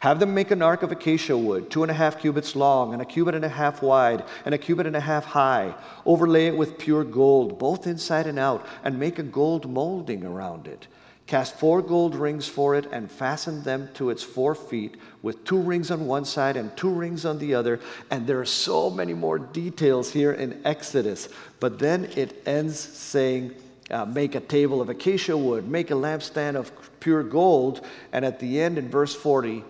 Have 0.00 0.18
them 0.18 0.34
make 0.34 0.50
an 0.50 0.62
ark 0.62 0.82
of 0.82 0.90
acacia 0.90 1.36
wood, 1.36 1.70
two 1.70 1.82
and 1.82 1.90
a 1.90 1.94
half 1.94 2.18
cubits 2.18 2.56
long, 2.56 2.94
and 2.94 3.02
a 3.02 3.04
cubit 3.04 3.34
and 3.34 3.44
a 3.44 3.50
half 3.50 3.82
wide, 3.82 4.24
and 4.46 4.54
a 4.54 4.58
cubit 4.58 4.86
and 4.86 4.96
a 4.96 5.00
half 5.00 5.26
high. 5.26 5.74
Overlay 6.06 6.46
it 6.46 6.56
with 6.56 6.78
pure 6.78 7.04
gold, 7.04 7.58
both 7.58 7.86
inside 7.86 8.26
and 8.26 8.38
out, 8.38 8.66
and 8.82 8.98
make 8.98 9.18
a 9.18 9.22
gold 9.22 9.70
molding 9.70 10.24
around 10.24 10.66
it. 10.66 10.86
Cast 11.26 11.54
four 11.56 11.82
gold 11.82 12.16
rings 12.16 12.48
for 12.48 12.74
it, 12.74 12.86
and 12.90 13.10
fasten 13.10 13.62
them 13.62 13.90
to 13.94 14.08
its 14.08 14.22
four 14.22 14.54
feet, 14.54 14.96
with 15.22 15.44
two 15.44 15.60
rings 15.60 15.90
on 15.90 16.06
one 16.06 16.24
side 16.24 16.56
and 16.56 16.74
two 16.76 16.90
rings 16.90 17.26
on 17.26 17.38
the 17.38 17.54
other. 17.54 17.78
And 18.10 18.26
there 18.26 18.40
are 18.40 18.46
so 18.46 18.90
many 18.90 19.12
more 19.12 19.38
details 19.38 20.10
here 20.10 20.32
in 20.32 20.62
Exodus. 20.64 21.28
But 21.60 21.78
then 21.78 22.06
it 22.16 22.42
ends 22.46 22.80
saying, 22.80 23.54
uh, 23.90 24.04
make 24.04 24.34
a 24.34 24.40
table 24.40 24.80
of 24.80 24.88
acacia 24.88 25.36
wood, 25.36 25.68
make 25.68 25.90
a 25.90 25.94
lampstand 25.94 26.56
of 26.56 26.72
pure 27.00 27.22
gold. 27.22 27.84
And 28.12 28.24
at 28.24 28.38
the 28.38 28.60
end, 28.60 28.78
in 28.78 28.88
verse 28.88 29.14
40, 29.14 29.64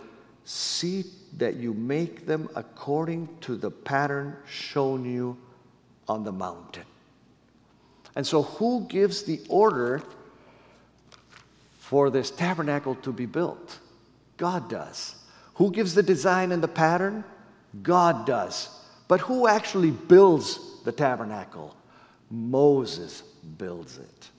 see 0.44 1.04
that 1.36 1.56
you 1.56 1.72
make 1.74 2.26
them 2.26 2.48
according 2.54 3.28
to 3.42 3.56
the 3.56 3.70
pattern 3.70 4.36
shown 4.46 5.04
you 5.04 5.36
on 6.08 6.24
the 6.24 6.32
mountain. 6.32 6.84
And 8.16 8.26
so, 8.26 8.42
who 8.42 8.86
gives 8.88 9.22
the 9.22 9.40
order 9.48 10.02
for 11.78 12.10
this 12.10 12.30
tabernacle 12.30 12.96
to 12.96 13.12
be 13.12 13.26
built? 13.26 13.78
God 14.36 14.68
does. 14.68 15.14
Who 15.54 15.70
gives 15.70 15.94
the 15.94 16.02
design 16.02 16.50
and 16.52 16.62
the 16.62 16.68
pattern? 16.68 17.24
God 17.82 18.26
does. 18.26 18.68
But 19.06 19.20
who 19.20 19.46
actually 19.46 19.90
builds 19.90 20.82
the 20.84 20.92
tabernacle? 20.92 21.76
Moses 22.30 23.22
builds 23.58 23.98
it. 23.98 24.30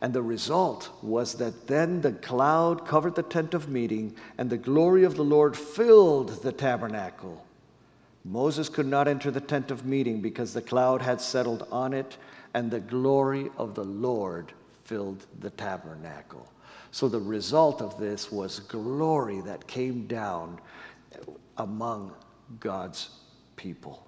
And 0.00 0.12
the 0.12 0.22
result 0.22 0.90
was 1.02 1.34
that 1.34 1.66
then 1.66 2.00
the 2.00 2.12
cloud 2.12 2.86
covered 2.86 3.16
the 3.16 3.22
tent 3.22 3.52
of 3.54 3.68
meeting, 3.68 4.14
and 4.38 4.48
the 4.48 4.56
glory 4.56 5.04
of 5.04 5.16
the 5.16 5.24
Lord 5.24 5.56
filled 5.56 6.42
the 6.42 6.52
tabernacle. 6.52 7.44
Moses 8.24 8.68
could 8.68 8.86
not 8.86 9.08
enter 9.08 9.30
the 9.30 9.40
tent 9.40 9.70
of 9.70 9.86
meeting 9.86 10.20
because 10.20 10.54
the 10.54 10.62
cloud 10.62 11.02
had 11.02 11.20
settled 11.20 11.66
on 11.72 11.92
it, 11.92 12.16
and 12.54 12.70
the 12.70 12.80
glory 12.80 13.50
of 13.56 13.74
the 13.74 13.84
Lord 13.84 14.52
filled 14.84 15.26
the 15.40 15.50
tabernacle. 15.50 16.48
So 16.90 17.08
the 17.08 17.20
result 17.20 17.82
of 17.82 17.98
this 17.98 18.30
was 18.30 18.60
glory 18.60 19.40
that 19.42 19.66
came 19.66 20.06
down 20.06 20.60
among 21.56 22.12
God's 22.60 23.10
people. 23.56 24.06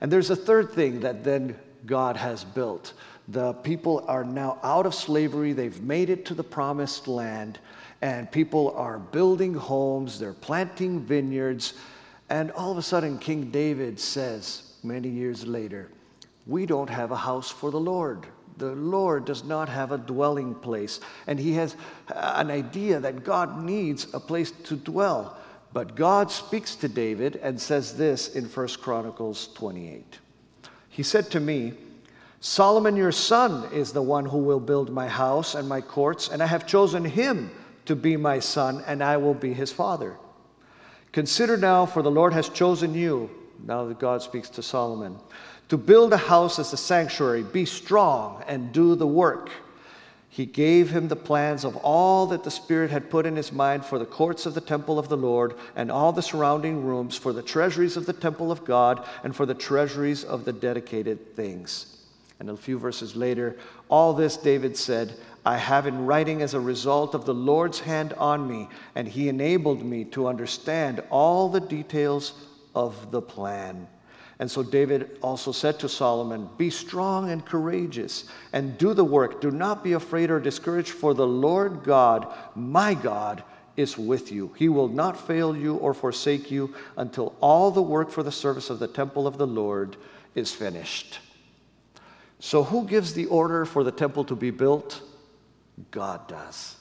And 0.00 0.12
there's 0.12 0.30
a 0.30 0.36
third 0.36 0.70
thing 0.72 1.00
that 1.00 1.24
then 1.24 1.58
God 1.86 2.16
has 2.16 2.44
built. 2.44 2.94
The 3.28 3.52
people 3.52 4.04
are 4.08 4.24
now 4.24 4.58
out 4.62 4.86
of 4.86 4.94
slavery, 4.94 5.52
they've 5.52 5.80
made 5.82 6.10
it 6.10 6.24
to 6.26 6.34
the 6.34 6.44
promised 6.44 7.08
land, 7.08 7.58
and 8.00 8.30
people 8.30 8.72
are 8.76 8.98
building 8.98 9.54
homes, 9.54 10.18
they're 10.18 10.32
planting 10.32 11.00
vineyards. 11.00 11.74
And 12.30 12.50
all 12.52 12.72
of 12.72 12.78
a 12.78 12.82
sudden, 12.82 13.18
King 13.18 13.50
David 13.50 14.00
says, 14.00 14.74
many 14.82 15.08
years 15.08 15.46
later, 15.46 15.90
We 16.48 16.64
don't 16.64 16.88
have 16.88 17.10
a 17.10 17.16
house 17.16 17.50
for 17.50 17.70
the 17.70 17.78
Lord. 17.78 18.26
The 18.56 18.74
Lord 18.74 19.26
does 19.26 19.44
not 19.44 19.68
have 19.68 19.92
a 19.92 19.98
dwelling 19.98 20.54
place. 20.54 20.98
And 21.26 21.38
he 21.38 21.52
has 21.52 21.76
an 22.08 22.50
idea 22.50 22.98
that 23.00 23.22
God 23.22 23.62
needs 23.62 24.12
a 24.14 24.18
place 24.18 24.50
to 24.64 24.76
dwell. 24.76 25.36
But 25.74 25.94
God 25.94 26.30
speaks 26.30 26.74
to 26.76 26.88
David 26.88 27.36
and 27.36 27.60
says 27.60 27.96
this 27.96 28.34
in 28.34 28.46
1 28.46 28.68
Chronicles 28.80 29.48
28. 29.54 30.18
He 30.98 31.04
said 31.04 31.30
to 31.30 31.38
me, 31.38 31.74
Solomon 32.40 32.96
your 32.96 33.12
son 33.12 33.72
is 33.72 33.92
the 33.92 34.02
one 34.02 34.24
who 34.24 34.38
will 34.38 34.58
build 34.58 34.90
my 34.90 35.06
house 35.06 35.54
and 35.54 35.68
my 35.68 35.80
courts, 35.80 36.28
and 36.28 36.42
I 36.42 36.46
have 36.46 36.66
chosen 36.66 37.04
him 37.04 37.52
to 37.84 37.94
be 37.94 38.16
my 38.16 38.40
son, 38.40 38.82
and 38.84 39.00
I 39.00 39.16
will 39.18 39.32
be 39.32 39.52
his 39.52 39.70
father. 39.70 40.16
Consider 41.12 41.56
now, 41.56 41.86
for 41.86 42.02
the 42.02 42.10
Lord 42.10 42.32
has 42.32 42.48
chosen 42.48 42.94
you, 42.94 43.30
now 43.64 43.84
that 43.84 44.00
God 44.00 44.22
speaks 44.22 44.50
to 44.50 44.60
Solomon, 44.60 45.16
to 45.68 45.76
build 45.76 46.12
a 46.12 46.16
house 46.16 46.58
as 46.58 46.72
a 46.72 46.76
sanctuary. 46.76 47.44
Be 47.44 47.64
strong 47.64 48.42
and 48.48 48.72
do 48.72 48.96
the 48.96 49.06
work. 49.06 49.50
He 50.28 50.46
gave 50.46 50.90
him 50.90 51.08
the 51.08 51.16
plans 51.16 51.64
of 51.64 51.76
all 51.76 52.26
that 52.26 52.44
the 52.44 52.50
Spirit 52.50 52.90
had 52.90 53.10
put 53.10 53.26
in 53.26 53.34
his 53.34 53.50
mind 53.50 53.84
for 53.84 53.98
the 53.98 54.06
courts 54.06 54.46
of 54.46 54.54
the 54.54 54.60
temple 54.60 54.98
of 54.98 55.08
the 55.08 55.16
Lord 55.16 55.54
and 55.74 55.90
all 55.90 56.12
the 56.12 56.22
surrounding 56.22 56.84
rooms, 56.84 57.16
for 57.16 57.32
the 57.32 57.42
treasuries 57.42 57.96
of 57.96 58.06
the 58.06 58.12
temple 58.12 58.52
of 58.52 58.64
God, 58.64 59.04
and 59.24 59.34
for 59.34 59.46
the 59.46 59.54
treasuries 59.54 60.24
of 60.24 60.44
the 60.44 60.52
dedicated 60.52 61.34
things. 61.34 61.96
And 62.40 62.50
a 62.50 62.56
few 62.56 62.78
verses 62.78 63.16
later, 63.16 63.56
all 63.88 64.12
this 64.12 64.36
David 64.36 64.76
said, 64.76 65.18
I 65.44 65.56
have 65.56 65.86
in 65.86 66.06
writing 66.06 66.42
as 66.42 66.54
a 66.54 66.60
result 66.60 67.14
of 67.14 67.24
the 67.24 67.34
Lord's 67.34 67.80
hand 67.80 68.12
on 68.12 68.46
me, 68.46 68.68
and 68.94 69.08
he 69.08 69.28
enabled 69.28 69.84
me 69.84 70.04
to 70.06 70.28
understand 70.28 71.02
all 71.10 71.48
the 71.48 71.60
details 71.60 72.34
of 72.74 73.10
the 73.10 73.22
plan. 73.22 73.88
And 74.40 74.50
so 74.50 74.62
David 74.62 75.18
also 75.20 75.50
said 75.50 75.80
to 75.80 75.88
Solomon, 75.88 76.48
Be 76.56 76.70
strong 76.70 77.30
and 77.30 77.44
courageous, 77.44 78.24
and 78.52 78.78
do 78.78 78.94
the 78.94 79.04
work. 79.04 79.40
Do 79.40 79.50
not 79.50 79.82
be 79.82 79.94
afraid 79.94 80.30
or 80.30 80.38
discouraged, 80.38 80.90
for 80.90 81.12
the 81.12 81.26
Lord 81.26 81.82
God, 81.82 82.32
my 82.54 82.94
God, 82.94 83.42
is 83.76 83.98
with 83.98 84.30
you. 84.30 84.52
He 84.56 84.68
will 84.68 84.88
not 84.88 85.26
fail 85.26 85.56
you 85.56 85.76
or 85.76 85.92
forsake 85.92 86.50
you 86.50 86.74
until 86.96 87.34
all 87.40 87.70
the 87.70 87.82
work 87.82 88.10
for 88.10 88.22
the 88.22 88.32
service 88.32 88.70
of 88.70 88.78
the 88.78 88.88
temple 88.88 89.26
of 89.26 89.38
the 89.38 89.46
Lord 89.46 89.96
is 90.34 90.52
finished. 90.52 91.18
So, 92.40 92.62
who 92.62 92.86
gives 92.86 93.14
the 93.14 93.26
order 93.26 93.64
for 93.64 93.82
the 93.82 93.92
temple 93.92 94.24
to 94.26 94.36
be 94.36 94.50
built? 94.50 95.00
God 95.90 96.28
does. 96.28 96.76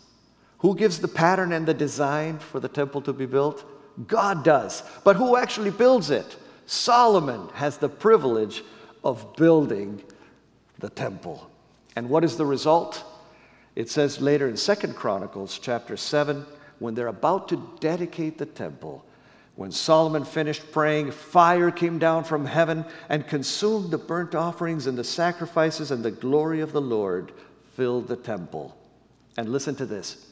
Who 0.60 0.76
gives 0.76 1.00
the 1.00 1.08
pattern 1.08 1.52
and 1.54 1.68
the 1.68 1.74
design 1.74 2.40
for 2.40 2.60
the 2.60 2.68
temple 2.68 3.02
to 3.02 3.14
be 3.14 3.26
built? 3.26 3.64
God 4.08 4.44
does. 4.44 4.84
But 5.04 5.16
who 5.16 5.38
actually 5.38 5.72
builds 5.72 6.12
it? 6.12 6.38
Solomon 6.68 7.50
has 7.56 7.78
the 7.78 7.90
privilege 7.90 8.64
of 9.04 9.36
building 9.36 10.04
the 10.80 10.90
temple. 10.90 11.50
And 11.96 12.10
what 12.10 12.24
is 12.24 12.38
the 12.38 12.46
result? 12.46 13.04
It 13.76 13.90
says 13.90 14.22
later 14.22 14.48
in 14.48 14.58
Second 14.58 14.96
Chronicles 14.96 15.58
chapter 15.58 15.98
7 15.98 16.46
when 16.80 16.94
they're 16.94 17.08
about 17.08 17.50
to 17.50 17.72
dedicate 17.80 18.38
the 18.38 18.46
temple, 18.46 19.04
when 19.58 19.72
Solomon 19.72 20.24
finished 20.24 20.72
praying, 20.72 21.10
fire 21.10 21.72
came 21.72 21.98
down 21.98 22.26
from 22.26 22.46
heaven 22.46 22.86
and 23.10 23.28
consumed 23.28 23.90
the 23.90 23.98
burnt 23.98 24.36
offerings 24.36 24.86
and 24.86 24.96
the 24.96 25.04
sacrifices, 25.04 25.90
and 25.90 26.06
the 26.06 26.12
glory 26.12 26.62
of 26.62 26.74
the 26.74 26.82
Lord 26.82 27.32
filled 27.76 28.08
the 28.08 28.16
temple. 28.16 28.78
And 29.36 29.50
listen 29.50 29.76
to 29.78 29.88
this 29.88 30.28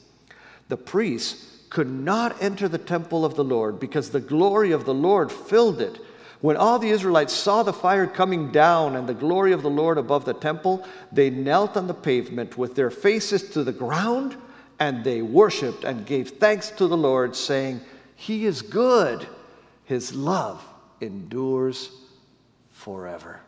the 0.68 0.76
priests 0.76 1.64
could 1.70 1.90
not 1.90 2.40
enter 2.40 2.68
the 2.68 2.78
temple 2.78 3.24
of 3.24 3.34
the 3.34 3.42
Lord 3.42 3.80
because 3.80 4.10
the 4.10 4.20
glory 4.20 4.70
of 4.70 4.84
the 4.84 4.94
Lord 4.94 5.32
filled 5.32 5.80
it. 5.80 5.98
When 6.46 6.56
all 6.56 6.78
the 6.78 6.90
Israelites 6.90 7.32
saw 7.32 7.64
the 7.64 7.72
fire 7.72 8.06
coming 8.06 8.52
down 8.52 8.94
and 8.94 9.08
the 9.08 9.14
glory 9.14 9.50
of 9.50 9.62
the 9.62 9.68
Lord 9.68 9.98
above 9.98 10.24
the 10.24 10.32
temple, 10.32 10.86
they 11.10 11.28
knelt 11.28 11.76
on 11.76 11.88
the 11.88 11.92
pavement 11.92 12.56
with 12.56 12.76
their 12.76 12.88
faces 12.88 13.50
to 13.50 13.64
the 13.64 13.72
ground 13.72 14.36
and 14.78 15.02
they 15.02 15.22
worshiped 15.22 15.82
and 15.82 16.06
gave 16.06 16.30
thanks 16.38 16.70
to 16.70 16.86
the 16.86 16.96
Lord, 16.96 17.34
saying, 17.34 17.80
he 18.14 18.46
is 18.46 18.62
good. 18.62 19.26
His 19.86 20.14
love 20.14 20.64
endures 21.00 21.90
forever. 22.70 23.40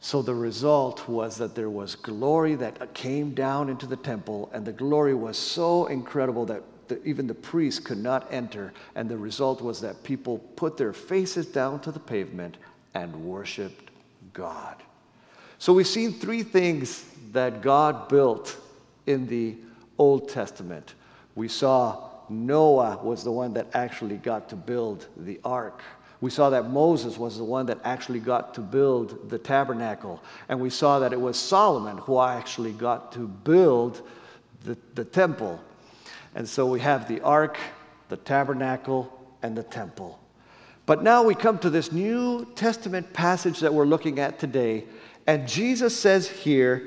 So 0.00 0.22
the 0.22 0.34
result 0.34 1.06
was 1.10 1.36
that 1.36 1.54
there 1.54 1.68
was 1.68 1.94
glory 1.94 2.54
that 2.54 2.94
came 2.94 3.34
down 3.34 3.68
into 3.68 3.86
the 3.86 3.96
temple, 3.96 4.48
and 4.54 4.64
the 4.64 4.72
glory 4.72 5.12
was 5.12 5.36
so 5.36 5.88
incredible 5.88 6.46
that 6.46 6.62
the, 6.88 7.02
even 7.04 7.26
the 7.26 7.34
priests 7.34 7.80
could 7.80 7.98
not 7.98 8.26
enter. 8.32 8.72
And 8.94 9.08
the 9.08 9.16
result 9.16 9.60
was 9.60 9.80
that 9.80 10.02
people 10.02 10.38
put 10.56 10.76
their 10.76 10.92
faces 10.92 11.46
down 11.46 11.80
to 11.80 11.92
the 11.92 12.00
pavement 12.00 12.56
and 12.94 13.14
worshiped 13.24 13.90
God. 14.32 14.76
So 15.58 15.72
we've 15.72 15.86
seen 15.86 16.12
three 16.12 16.42
things 16.42 17.04
that 17.32 17.62
God 17.62 18.08
built 18.08 18.56
in 19.06 19.26
the 19.26 19.56
Old 19.98 20.28
Testament. 20.28 20.94
We 21.34 21.48
saw 21.48 22.10
Noah 22.28 22.98
was 23.02 23.24
the 23.24 23.32
one 23.32 23.54
that 23.54 23.68
actually 23.72 24.16
got 24.16 24.48
to 24.50 24.56
build 24.56 25.06
the 25.16 25.40
ark. 25.44 25.82
We 26.20 26.30
saw 26.30 26.50
that 26.50 26.70
Moses 26.70 27.18
was 27.18 27.36
the 27.36 27.44
one 27.44 27.66
that 27.66 27.78
actually 27.84 28.20
got 28.20 28.54
to 28.54 28.60
build 28.60 29.28
the 29.28 29.38
tabernacle. 29.38 30.22
And 30.48 30.60
we 30.60 30.70
saw 30.70 30.98
that 30.98 31.12
it 31.12 31.20
was 31.20 31.38
Solomon 31.38 31.98
who 31.98 32.20
actually 32.20 32.72
got 32.72 33.12
to 33.12 33.28
build 33.28 34.02
the, 34.64 34.76
the 34.94 35.04
temple. 35.04 35.60
And 36.36 36.46
so 36.46 36.66
we 36.66 36.80
have 36.80 37.08
the 37.08 37.22
ark, 37.22 37.56
the 38.10 38.18
tabernacle, 38.18 39.10
and 39.42 39.56
the 39.56 39.62
temple. 39.62 40.20
But 40.84 41.02
now 41.02 41.22
we 41.24 41.34
come 41.34 41.58
to 41.60 41.70
this 41.70 41.90
New 41.90 42.44
Testament 42.54 43.14
passage 43.14 43.60
that 43.60 43.72
we're 43.72 43.86
looking 43.86 44.20
at 44.20 44.38
today. 44.38 44.84
And 45.26 45.48
Jesus 45.48 45.98
says 45.98 46.28
here 46.28 46.82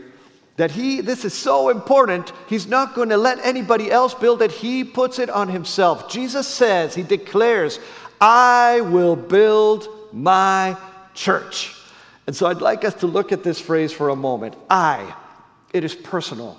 that 0.57 0.69
he, 0.69 1.01
this 1.01 1.25
is 1.25 1.33
so 1.33 1.69
important, 1.69 2.31
he's 2.47 2.67
not 2.67 2.93
going 2.93 3.09
to 3.09 3.17
let 3.17 3.43
anybody 3.43 3.89
else 3.91 4.13
build 4.13 4.43
it. 4.43 4.51
He 4.51 4.83
puts 4.83 5.17
it 5.17 5.31
on 5.31 5.49
himself. 5.49 6.11
Jesus 6.11 6.47
says, 6.47 6.93
he 6.93 7.01
declares, 7.01 7.79
I 8.21 8.81
will 8.81 9.15
build 9.15 9.89
my 10.13 10.77
church. 11.15 11.75
And 12.27 12.35
so 12.35 12.45
I'd 12.45 12.61
like 12.61 12.85
us 12.85 12.93
to 12.95 13.07
look 13.07 13.31
at 13.31 13.43
this 13.43 13.59
phrase 13.59 13.91
for 13.91 14.09
a 14.09 14.15
moment. 14.15 14.55
I, 14.69 15.15
it 15.73 15.83
is 15.83 15.95
personal. 15.95 16.55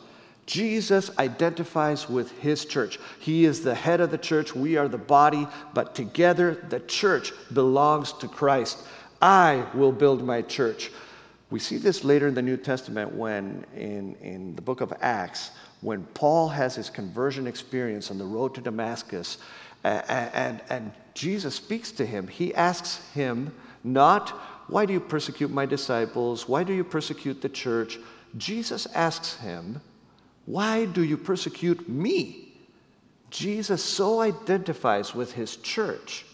Jesus 0.50 1.16
identifies 1.16 2.08
with 2.08 2.36
his 2.40 2.64
church. 2.64 2.98
He 3.20 3.44
is 3.44 3.62
the 3.62 3.72
head 3.72 4.00
of 4.00 4.10
the 4.10 4.18
church, 4.18 4.52
we 4.52 4.76
are 4.76 4.88
the 4.88 4.98
body, 4.98 5.46
but 5.74 5.94
together 5.94 6.66
the 6.70 6.80
church 6.80 7.32
belongs 7.54 8.12
to 8.14 8.26
Christ. 8.26 8.78
I 9.22 9.64
will 9.74 9.92
build 9.92 10.24
my 10.24 10.42
church. 10.42 10.90
We 11.50 11.60
see 11.60 11.76
this 11.76 12.02
later 12.02 12.26
in 12.26 12.34
the 12.34 12.42
New 12.42 12.56
Testament 12.56 13.14
when, 13.14 13.64
in, 13.76 14.16
in 14.16 14.56
the 14.56 14.62
book 14.62 14.80
of 14.80 14.92
Acts, 15.00 15.52
when 15.82 16.02
Paul 16.14 16.48
has 16.48 16.74
his 16.74 16.90
conversion 16.90 17.46
experience 17.46 18.10
on 18.10 18.18
the 18.18 18.24
road 18.24 18.52
to 18.56 18.60
Damascus, 18.60 19.38
and, 19.84 20.34
and, 20.34 20.60
and 20.68 20.92
Jesus 21.14 21.54
speaks 21.54 21.92
to 21.92 22.04
him. 22.04 22.26
He 22.26 22.52
asks 22.56 23.08
him 23.12 23.54
not, 23.84 24.30
Why 24.66 24.84
do 24.84 24.92
you 24.92 25.00
persecute 25.00 25.52
my 25.52 25.64
disciples? 25.64 26.48
Why 26.48 26.64
do 26.64 26.72
you 26.72 26.82
persecute 26.82 27.40
the 27.40 27.48
church? 27.48 28.00
Jesus 28.36 28.86
asks 28.94 29.36
him, 29.36 29.80
Why 30.50 30.84
do 30.84 31.04
you 31.04 31.16
persecute 31.16 31.88
me? 31.88 32.54
Jesus 33.30 33.84
so 33.84 34.20
identifies 34.20 35.14
with 35.14 35.32
his 35.32 35.54
church 35.54 36.26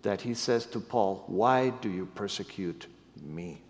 that 0.00 0.22
he 0.22 0.32
says 0.32 0.64
to 0.68 0.80
Paul, 0.80 1.22
Why 1.26 1.68
do 1.68 1.90
you 1.90 2.06
persecute 2.06 2.86
me? 3.22 3.60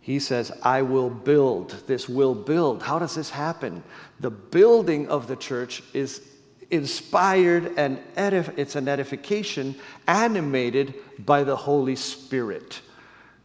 He 0.00 0.18
says, 0.18 0.50
I 0.62 0.80
will 0.80 1.10
build. 1.10 1.76
This 1.86 2.08
will 2.08 2.34
build. 2.34 2.82
How 2.82 2.98
does 2.98 3.14
this 3.14 3.28
happen? 3.28 3.82
The 4.20 4.30
building 4.30 5.08
of 5.08 5.26
the 5.26 5.36
church 5.36 5.82
is 5.92 6.26
inspired 6.70 7.74
and 7.76 7.98
edif- 8.16 8.56
it's 8.56 8.76
an 8.76 8.88
edification 8.88 9.74
animated 10.08 10.94
by 11.18 11.44
the 11.44 11.56
Holy 11.56 11.96
Spirit. 11.96 12.80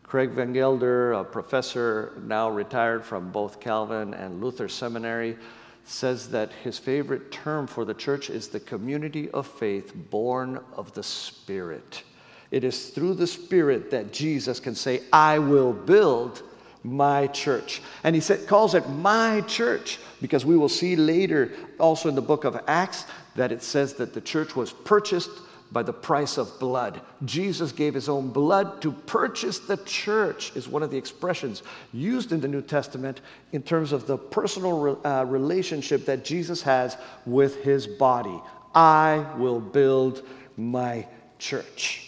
Craig 0.07 0.29
Van 0.29 0.53
Gelder, 0.53 1.11
a 1.11 1.23
professor 1.25 2.13
now 2.23 2.49
retired 2.49 3.03
from 3.03 3.29
both 3.29 3.59
Calvin 3.59 4.13
and 4.13 4.41
Luther 4.41 4.69
Seminary, 4.69 5.37
says 5.83 6.29
that 6.29 6.49
his 6.63 6.79
favorite 6.79 7.29
term 7.29 7.67
for 7.67 7.83
the 7.83 7.93
church 7.93 8.29
is 8.29 8.47
the 8.47 8.61
community 8.61 9.29
of 9.31 9.45
faith 9.45 9.93
born 10.09 10.61
of 10.77 10.93
the 10.93 11.03
Spirit. 11.03 12.03
It 12.51 12.63
is 12.63 12.91
through 12.91 13.15
the 13.15 13.27
Spirit 13.27 13.91
that 13.91 14.13
Jesus 14.13 14.61
can 14.61 14.75
say, 14.75 15.01
I 15.11 15.39
will 15.39 15.73
build 15.73 16.41
my 16.83 17.27
church. 17.27 17.81
And 18.05 18.15
he 18.15 18.21
said, 18.21 18.47
calls 18.47 18.75
it 18.75 18.87
my 18.89 19.41
church 19.41 19.99
because 20.21 20.45
we 20.45 20.55
will 20.55 20.69
see 20.69 20.95
later, 20.95 21.51
also 21.81 22.07
in 22.07 22.15
the 22.15 22.21
book 22.21 22.45
of 22.45 22.57
Acts, 22.67 23.05
that 23.35 23.51
it 23.51 23.61
says 23.61 23.95
that 23.95 24.13
the 24.13 24.21
church 24.21 24.55
was 24.55 24.71
purchased 24.71 25.31
by 25.71 25.83
the 25.83 25.93
price 25.93 26.37
of 26.37 26.59
blood. 26.59 27.01
Jesus 27.25 27.71
gave 27.71 27.93
his 27.93 28.07
own 28.09 28.29
blood 28.29 28.81
to 28.81 28.91
purchase 28.91 29.59
the 29.59 29.77
church, 29.77 30.55
is 30.55 30.67
one 30.67 30.83
of 30.83 30.91
the 30.91 30.97
expressions 30.97 31.63
used 31.91 32.31
in 32.31 32.39
the 32.39 32.47
New 32.47 32.61
Testament 32.61 33.21
in 33.51 33.61
terms 33.61 33.91
of 33.91 34.07
the 34.07 34.17
personal 34.17 35.05
uh, 35.05 35.25
relationship 35.25 36.05
that 36.05 36.23
Jesus 36.23 36.61
has 36.61 36.97
with 37.25 37.63
his 37.63 37.85
body. 37.85 38.39
I 38.73 39.25
will 39.37 39.59
build 39.59 40.25
my 40.55 41.05
church. 41.39 42.03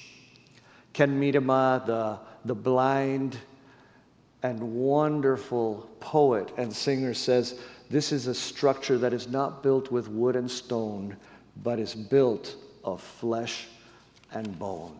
Ken 0.93 1.19
Medema, 1.19 1.85
the, 1.85 2.19
the 2.45 2.55
blind 2.55 3.37
and 4.41 4.61
wonderful 4.61 5.89
poet 5.99 6.51
and 6.57 6.73
singer 6.73 7.13
says, 7.13 7.59
This 7.89 8.11
is 8.11 8.27
a 8.27 8.33
structure 8.33 8.97
that 8.97 9.13
is 9.13 9.27
not 9.27 9.61
built 9.63 9.91
with 9.91 10.07
wood 10.07 10.35
and 10.35 10.49
stone, 10.49 11.17
but 11.61 11.79
is 11.79 11.93
built 11.93 12.55
of 12.83 13.01
flesh 13.01 13.67
and 14.31 14.57
bone. 14.57 14.99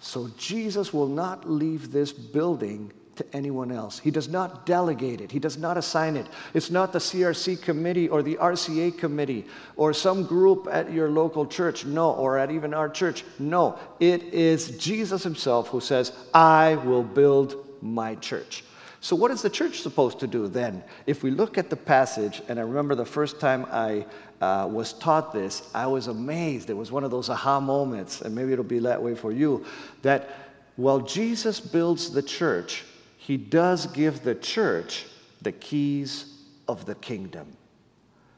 So 0.00 0.30
Jesus 0.36 0.92
will 0.92 1.08
not 1.08 1.48
leave 1.48 1.90
this 1.90 2.12
building 2.12 2.92
to 3.16 3.26
anyone 3.36 3.72
else. 3.72 3.98
He 3.98 4.10
does 4.12 4.28
not 4.28 4.64
delegate 4.64 5.20
it, 5.20 5.30
He 5.30 5.38
does 5.38 5.58
not 5.58 5.76
assign 5.76 6.16
it. 6.16 6.26
It's 6.54 6.70
not 6.70 6.92
the 6.92 7.00
CRC 7.00 7.60
committee 7.60 8.08
or 8.08 8.22
the 8.22 8.36
RCA 8.36 8.96
committee 8.96 9.44
or 9.76 9.92
some 9.92 10.24
group 10.24 10.68
at 10.70 10.92
your 10.92 11.10
local 11.10 11.44
church, 11.44 11.84
no, 11.84 12.12
or 12.12 12.38
at 12.38 12.50
even 12.50 12.72
our 12.72 12.88
church. 12.88 13.24
No, 13.38 13.78
it 14.00 14.22
is 14.32 14.78
Jesus 14.78 15.22
Himself 15.22 15.68
who 15.68 15.80
says, 15.80 16.12
I 16.32 16.76
will 16.76 17.02
build 17.02 17.66
my 17.82 18.14
church. 18.14 18.64
So, 19.00 19.14
what 19.14 19.30
is 19.30 19.42
the 19.42 19.50
church 19.50 19.80
supposed 19.80 20.18
to 20.20 20.26
do 20.26 20.48
then? 20.48 20.82
If 21.06 21.22
we 21.22 21.30
look 21.30 21.56
at 21.56 21.70
the 21.70 21.76
passage, 21.76 22.42
and 22.48 22.58
I 22.58 22.62
remember 22.62 22.94
the 22.94 23.04
first 23.04 23.38
time 23.38 23.66
I 23.70 24.06
uh, 24.40 24.68
was 24.70 24.92
taught 24.94 25.32
this, 25.32 25.70
I 25.72 25.86
was 25.86 26.08
amazed. 26.08 26.68
It 26.68 26.74
was 26.74 26.90
one 26.90 27.04
of 27.04 27.10
those 27.10 27.30
aha 27.30 27.60
moments, 27.60 28.22
and 28.22 28.34
maybe 28.34 28.52
it'll 28.52 28.64
be 28.64 28.80
that 28.80 29.00
way 29.00 29.14
for 29.14 29.30
you, 29.30 29.64
that 30.02 30.28
while 30.76 31.00
Jesus 31.00 31.60
builds 31.60 32.10
the 32.10 32.22
church, 32.22 32.84
he 33.18 33.36
does 33.36 33.86
give 33.86 34.22
the 34.22 34.34
church 34.34 35.06
the 35.42 35.52
keys 35.52 36.34
of 36.66 36.84
the 36.84 36.96
kingdom. 36.96 37.46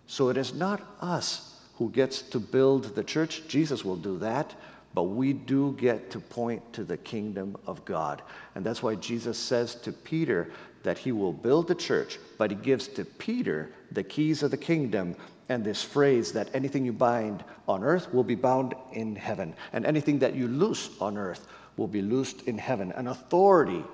So, 0.06 0.28
it 0.28 0.36
is 0.36 0.52
not 0.52 0.82
us 1.00 1.50
who 1.76 1.88
gets 1.88 2.20
to 2.20 2.38
build 2.38 2.94
the 2.94 3.04
church, 3.04 3.48
Jesus 3.48 3.82
will 3.82 3.96
do 3.96 4.18
that. 4.18 4.54
But 4.92 5.04
we 5.04 5.32
do 5.32 5.72
get 5.78 6.10
to 6.10 6.20
point 6.20 6.72
to 6.72 6.84
the 6.84 6.96
kingdom 6.96 7.56
of 7.66 7.84
God. 7.84 8.22
And 8.54 8.64
that's 8.64 8.82
why 8.82 8.96
Jesus 8.96 9.38
says 9.38 9.76
to 9.76 9.92
Peter 9.92 10.50
that 10.82 10.98
he 10.98 11.12
will 11.12 11.32
build 11.32 11.68
the 11.68 11.74
church, 11.74 12.18
but 12.38 12.50
he 12.50 12.56
gives 12.56 12.88
to 12.88 13.04
Peter 13.04 13.70
the 13.92 14.02
keys 14.02 14.42
of 14.42 14.50
the 14.50 14.56
kingdom 14.56 15.14
and 15.48 15.64
this 15.64 15.82
phrase 15.82 16.32
that 16.32 16.48
anything 16.54 16.84
you 16.84 16.92
bind 16.92 17.44
on 17.68 17.82
earth 17.82 18.12
will 18.14 18.24
be 18.24 18.36
bound 18.36 18.74
in 18.92 19.16
heaven, 19.16 19.52
and 19.72 19.84
anything 19.84 20.20
that 20.20 20.34
you 20.34 20.46
loose 20.46 20.90
on 21.00 21.18
earth 21.18 21.46
will 21.76 21.88
be 21.88 22.02
loosed 22.02 22.42
in 22.42 22.56
heaven. 22.56 22.92
An 22.92 23.08
authority 23.08 23.84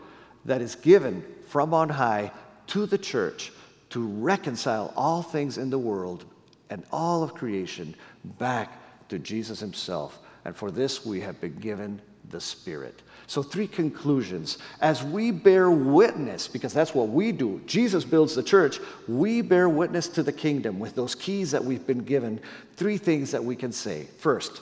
that 0.44 0.61
is 0.61 0.74
given 0.74 1.24
from 1.48 1.72
on 1.72 1.88
high 1.88 2.30
to 2.68 2.85
the 2.87 2.98
church 2.98 3.52
to 3.90 4.06
reconcile 4.06 4.92
all 4.96 5.22
things 5.22 5.59
in 5.59 5.70
the 5.70 5.78
world 5.78 6.24
and 6.68 6.85
all 6.92 7.22
of 7.22 7.35
creation 7.35 7.94
back 8.38 9.09
to 9.09 9.18
Jesus 9.18 9.61
himself 9.61 10.18
and 10.46 10.56
for 10.56 10.70
this 10.70 11.04
we 11.04 11.20
have 11.20 11.40
been 11.40 11.56
given 11.56 12.00
the 12.30 12.40
Spirit. 12.40 13.02
So, 13.26 13.42
three 13.42 13.66
conclusions. 13.66 14.59
As 14.80 15.02
we 15.02 15.32
bear 15.32 15.72
witness, 15.72 16.46
because 16.46 16.72
that's 16.72 16.94
what 16.94 17.09
we 17.09 17.32
do, 17.32 17.61
Jesus 17.66 18.04
builds 18.04 18.37
the 18.37 18.44
church, 18.44 18.78
we 19.09 19.42
bear 19.42 19.68
witness 19.68 20.06
to 20.09 20.22
the 20.22 20.32
kingdom 20.32 20.78
with 20.78 20.94
those 20.94 21.16
keys 21.16 21.50
that 21.50 21.64
we've 21.64 21.85
been 21.85 22.04
given. 22.04 22.40
Three 22.76 22.96
things 22.96 23.32
that 23.32 23.44
we 23.44 23.56
can 23.56 23.72
say. 23.72 24.04
First, 24.18 24.61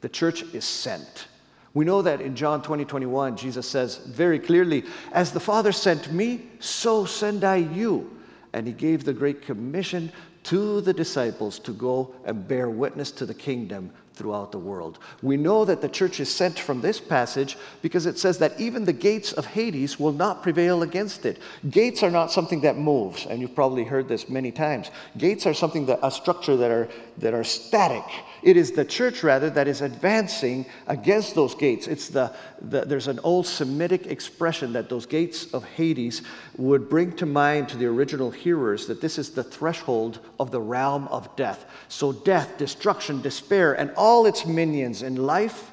the 0.00 0.08
church 0.08 0.42
is 0.54 0.64
sent. 0.64 1.26
We 1.74 1.84
know 1.84 2.02
that 2.02 2.20
in 2.20 2.36
John 2.36 2.62
20, 2.62 2.84
21, 2.84 3.36
Jesus 3.36 3.68
says 3.68 3.96
very 3.96 4.38
clearly, 4.38 4.84
As 5.10 5.32
the 5.32 5.40
Father 5.40 5.72
sent 5.72 6.12
me, 6.12 6.42
so 6.60 7.04
send 7.04 7.42
I 7.42 7.56
you. 7.56 8.16
And 8.52 8.64
he 8.64 8.72
gave 8.72 9.02
the 9.02 9.12
Great 9.12 9.42
Commission 9.42 10.12
to 10.44 10.80
the 10.80 10.92
disciples 10.92 11.58
to 11.58 11.72
go 11.72 12.14
and 12.24 12.46
bear 12.46 12.70
witness 12.70 13.10
to 13.10 13.26
the 13.26 13.34
kingdom 13.34 13.90
throughout 14.16 14.50
the 14.50 14.58
world. 14.58 14.98
We 15.22 15.36
know 15.36 15.64
that 15.66 15.82
the 15.82 15.88
church 15.88 16.20
is 16.20 16.34
sent 16.34 16.58
from 16.58 16.80
this 16.80 16.98
passage 16.98 17.56
because 17.82 18.06
it 18.06 18.18
says 18.18 18.38
that 18.38 18.58
even 18.58 18.84
the 18.84 18.92
gates 18.92 19.32
of 19.32 19.46
Hades 19.46 20.00
will 20.00 20.12
not 20.12 20.42
prevail 20.42 20.82
against 20.82 21.26
it. 21.26 21.38
Gates 21.70 22.02
are 22.02 22.10
not 22.10 22.32
something 22.32 22.62
that 22.62 22.78
moves, 22.78 23.26
and 23.26 23.40
you've 23.40 23.54
probably 23.54 23.84
heard 23.84 24.08
this 24.08 24.28
many 24.28 24.50
times. 24.50 24.90
Gates 25.18 25.46
are 25.46 25.54
something 25.54 25.86
that 25.86 26.00
a 26.02 26.10
structure 26.10 26.56
that 26.56 26.70
are 26.70 26.88
that 27.18 27.34
are 27.34 27.44
static. 27.44 28.04
It 28.42 28.56
is 28.56 28.72
the 28.72 28.84
church 28.84 29.22
rather 29.22 29.50
that 29.50 29.68
is 29.68 29.80
advancing 29.80 30.66
against 30.86 31.34
those 31.34 31.54
gates. 31.54 31.86
It's 31.86 32.08
the, 32.08 32.32
the 32.60 32.84
there's 32.84 33.08
an 33.08 33.18
old 33.20 33.46
Semitic 33.46 34.06
expression 34.06 34.72
that 34.74 34.88
those 34.88 35.06
gates 35.06 35.52
of 35.52 35.64
Hades 35.64 36.22
would 36.56 36.88
bring 36.88 37.12
to 37.16 37.26
mind 37.26 37.68
to 37.70 37.76
the 37.76 37.86
original 37.86 38.30
hearers 38.30 38.86
that 38.86 39.00
this 39.00 39.18
is 39.18 39.30
the 39.30 39.42
threshold 39.42 40.20
of 40.38 40.50
the 40.50 40.60
realm 40.60 41.08
of 41.08 41.34
death. 41.36 41.66
So 41.88 42.12
death, 42.12 42.56
destruction, 42.56 43.20
despair, 43.20 43.74
and 43.74 43.90
all 43.96 44.05
all 44.06 44.24
its 44.24 44.46
minions 44.46 45.02
in 45.02 45.16
life 45.16 45.72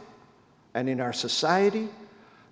and 0.73 0.89
in 0.89 0.99
our 0.99 1.13
society, 1.13 1.87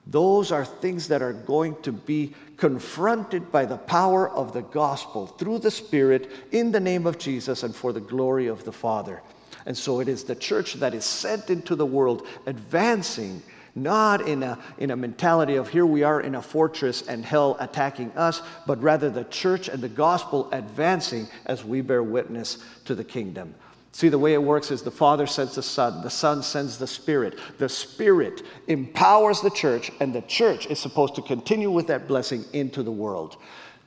those 0.06 0.52
are 0.52 0.64
things 0.64 1.08
that 1.08 1.24
are 1.24 1.34
going 1.34 1.76
to 1.82 1.92
be 1.92 2.36
confronted 2.56 3.52
by 3.52 3.66
the 3.66 3.80
power 3.80 4.30
of 4.30 4.54
the 4.54 4.62
gospel 4.62 5.26
through 5.26 5.58
the 5.58 5.72
Spirit 5.72 6.30
in 6.52 6.72
the 6.72 6.80
name 6.80 7.08
of 7.08 7.18
Jesus 7.18 7.64
and 7.64 7.76
for 7.76 7.94
the 7.94 8.00
glory 8.00 8.46
of 8.46 8.64
the 8.64 8.72
Father. 8.72 9.24
And 9.66 9.76
so 9.76 10.00
it 10.02 10.08
is 10.08 10.24
the 10.24 10.36
church 10.36 10.76
that 10.76 10.94
is 10.94 11.04
sent 11.04 11.50
into 11.50 11.76
the 11.76 11.86
world, 11.86 12.28
advancing, 12.46 13.42
not 13.74 14.28
in 14.28 14.44
a, 14.44 14.60
in 14.78 14.92
a 14.92 14.96
mentality 14.96 15.56
of 15.56 15.68
here 15.68 15.88
we 15.88 16.04
are 16.04 16.22
in 16.22 16.36
a 16.36 16.44
fortress 16.44 17.02
and 17.08 17.26
hell 17.26 17.58
attacking 17.60 18.12
us, 18.12 18.44
but 18.68 18.80
rather 18.84 19.10
the 19.10 19.24
church 19.24 19.68
and 19.68 19.82
the 19.82 19.90
gospel 19.90 20.48
advancing 20.52 21.28
as 21.48 21.66
we 21.66 21.82
bear 21.82 22.04
witness 22.04 22.60
to 22.86 22.94
the 22.94 23.04
kingdom. 23.04 23.56
See, 23.94 24.08
the 24.10 24.20
way 24.20 24.34
it 24.34 24.42
works 24.42 24.72
is 24.72 24.82
the 24.82 24.92
Father 24.92 25.28
sends 25.28 25.56
the 25.56 25.64
Son, 25.64 26.02
the 26.02 26.10
Son 26.10 26.44
sends 26.44 26.78
the 26.78 26.88
Spirit. 26.88 27.38
The 27.58 27.68
Spirit 27.68 28.44
empowers 28.68 29.42
the 29.42 29.50
church, 29.50 29.92
and 30.00 30.14
the 30.14 30.22
church 30.22 30.66
is 30.68 30.80
supposed 30.80 31.16
to 31.16 31.22
continue 31.22 31.70
with 31.70 31.88
that 31.88 32.08
blessing 32.08 32.46
into 32.54 32.84
the 32.84 32.92
world. 32.92 33.38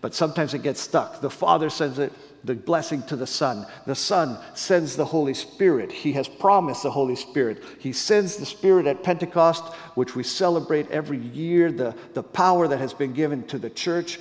But 0.02 0.14
sometimes 0.14 0.52
it 0.52 0.62
gets 0.62 0.82
stuck. 0.82 1.22
The 1.22 1.30
Father 1.30 1.70
sends 1.70 1.98
it, 1.98 2.12
the 2.44 2.54
blessing 2.54 3.02
to 3.04 3.16
the 3.16 3.26
Son. 3.26 3.66
The 3.86 3.94
Son 3.94 4.38
sends 4.52 4.96
the 4.96 5.04
Holy 5.06 5.32
Spirit. 5.32 5.90
He 5.90 6.12
has 6.12 6.28
promised 6.28 6.82
the 6.82 6.90
Holy 6.90 7.16
Spirit. 7.16 7.62
He 7.78 7.94
sends 7.94 8.36
the 8.36 8.44
Spirit 8.44 8.86
at 8.86 9.02
Pentecost, 9.02 9.64
which 9.94 10.14
we 10.14 10.22
celebrate 10.22 10.90
every 10.90 11.16
year, 11.16 11.72
the, 11.72 11.94
the 12.12 12.22
power 12.22 12.68
that 12.68 12.78
has 12.80 12.92
been 12.92 13.14
given 13.14 13.44
to 13.46 13.58
the 13.58 13.70
church. 13.70 14.20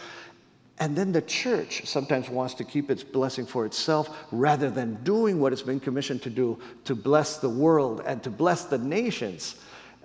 And 0.80 0.96
then 0.96 1.12
the 1.12 1.22
church 1.22 1.86
sometimes 1.86 2.30
wants 2.30 2.56
to 2.56 2.64
keep 2.64 2.90
its 2.90 3.04
blessing 3.04 3.46
for 3.46 3.66
itself 3.66 4.26
rather 4.32 4.70
than 4.70 4.96
doing 5.04 5.40
what 5.40 5.54
it's 5.54 5.62
been 5.62 5.80
commissioned 5.80 6.22
to 6.24 6.30
do 6.30 6.60
to 6.86 6.96
bless 6.96 7.38
the 7.38 7.50
world 7.50 8.02
and 8.06 8.24
to 8.24 8.30
bless 8.30 8.66
the 8.66 8.80
nations 8.80 9.56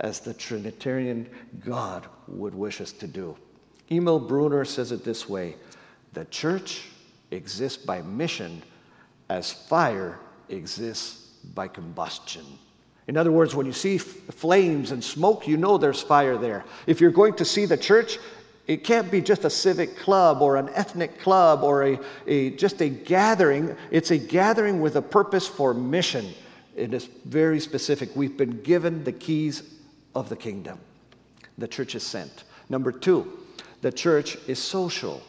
as 0.01 0.21
the 0.21 0.35
Trinitarian 0.35 1.29
God 1.65 2.07
would 2.29 2.55
wish 2.55 2.81
us 2.81 2.93
to 2.93 3.07
do. 3.07 3.37
Emil 3.91 4.21
Brunner 4.21 4.65
says 4.65 4.93
it 4.93 5.05
this 5.05 5.29
way 5.29 5.57
The 6.13 6.27
church 6.27 6.83
exists 7.31 7.83
by 7.85 8.03
mission 8.03 8.63
as 9.29 9.53
fire 9.53 10.19
exists 10.49 11.29
by 11.55 11.69
combustion. 11.69 12.45
In 13.07 13.17
other 13.17 13.33
words, 13.33 13.55
when 13.55 13.65
you 13.65 13.73
see 13.73 13.97
f- 13.97 14.03
flames 14.03 14.91
and 14.91 15.03
smoke, 15.03 15.49
you 15.49 15.57
know 15.57 15.79
there's 15.79 16.03
fire 16.03 16.37
there. 16.37 16.65
If 16.87 17.01
you're 17.01 17.11
going 17.11 17.35
to 17.35 17.45
see 17.45 17.65
the 17.65 17.77
church, 17.77 18.19
it 18.69 18.85
can't 18.85 19.11
be 19.11 19.23
just 19.23 19.47
a 19.47 19.51
civic 19.51 19.97
club 19.97 20.43
or 20.43 20.57
an 20.57 20.69
ethnic 20.75 21.19
club 21.21 21.65
or 21.65 21.85
a, 21.85 21.99
a, 22.27 22.51
just 22.51 22.83
a 22.83 22.89
gathering. 22.91 23.75
It's 23.91 24.11
a 24.11 24.19
gathering 24.19 24.83
with 24.83 24.97
a 24.97 25.03
purpose 25.03 25.49
for 25.49 25.73
mission. 25.73 26.35
It 26.77 26.93
is 26.93 27.07
very 27.25 27.61
specific. 27.61 28.15
We've 28.15 28.37
been 28.37 28.61
given 28.61 29.05
the 29.05 29.13
keys 29.13 29.63
of 30.15 30.29
the 30.29 30.37
kingdom. 30.37 30.79
The 31.57 31.67
church 31.67 31.95
is 31.95 32.03
sent. 32.03 32.45
Number 32.69 32.93
two, 32.93 33.39
the 33.81 33.91
church 33.91 34.37
is 34.47 34.59
social. 34.59 35.23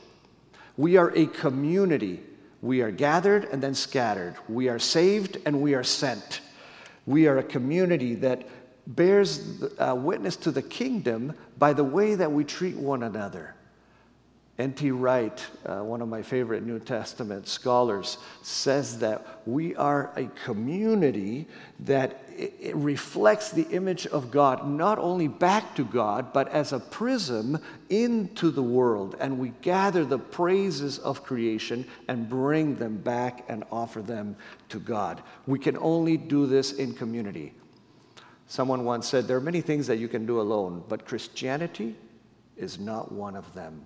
We 0.76 0.98
are 0.98 1.16
a 1.16 1.26
community. 1.26 2.20
We 2.62 2.82
are 2.82 2.92
gathered 2.92 3.46
and 3.46 3.64
then 3.64 3.74
scattered. 3.74 4.36
We 4.50 4.68
are 4.68 4.80
saved 4.80 5.38
and 5.46 5.62
we 5.62 5.76
are 5.76 5.84
sent. 5.84 6.42
We 7.06 7.28
are 7.28 7.38
a 7.38 7.44
community 7.44 8.16
that 8.16 8.44
bears 8.90 9.64
uh, 9.78 9.96
witness 9.96 10.36
to 10.36 10.52
the 10.52 10.62
kingdom 10.62 11.34
by 11.58 11.74
the 11.74 11.84
way 11.84 12.16
that 12.16 12.32
we 12.32 12.44
treat 12.44 12.76
one 12.76 13.04
another. 13.04 13.56
N.T. 14.58 14.92
Wright, 14.92 15.48
uh, 15.66 15.80
one 15.80 16.02
of 16.02 16.10
my 16.10 16.22
favorite 16.22 16.64
New 16.64 16.80
Testament 16.80 17.48
scholars, 17.48 18.18
says 18.42 19.00
that 19.00 19.26
we 19.46 19.74
are 19.78 20.12
a 20.18 20.26
community 20.44 21.48
that 21.80 22.22
reflects 22.74 23.52
the 23.52 23.66
image 23.70 24.06
of 24.08 24.32
God, 24.32 24.68
not 24.68 25.00
only 25.00 25.30
back 25.30 25.76
to 25.76 25.86
God, 25.86 26.34
but 26.34 26.50
as 26.50 26.74
a 26.74 26.80
prism 26.80 27.58
into 27.90 28.52
the 28.52 28.62
world. 28.62 29.16
And 29.22 29.40
we 29.40 29.54
gather 29.62 30.04
the 30.04 30.20
praises 30.20 31.00
of 31.00 31.24
creation 31.24 31.86
and 32.10 32.28
bring 32.28 32.76
them 32.76 32.98
back 32.98 33.46
and 33.48 33.64
offer 33.72 34.02
them 34.02 34.36
to 34.70 34.80
God. 34.80 35.24
We 35.48 35.58
can 35.58 35.78
only 35.78 36.18
do 36.18 36.48
this 36.48 36.74
in 36.74 36.94
community. 36.96 37.54
Someone 38.50 38.84
once 38.84 39.08
said, 39.08 39.28
There 39.28 39.38
are 39.38 39.42
many 39.42 39.62
things 39.62 39.86
that 39.88 40.00
you 40.00 40.08
can 40.08 40.26
do 40.26 40.42
alone, 40.42 40.84
but 40.90 41.06
Christianity 41.06 41.96
is 42.58 42.80
not 42.80 43.12
one 43.12 43.36
of 43.36 43.54
them. 43.54 43.80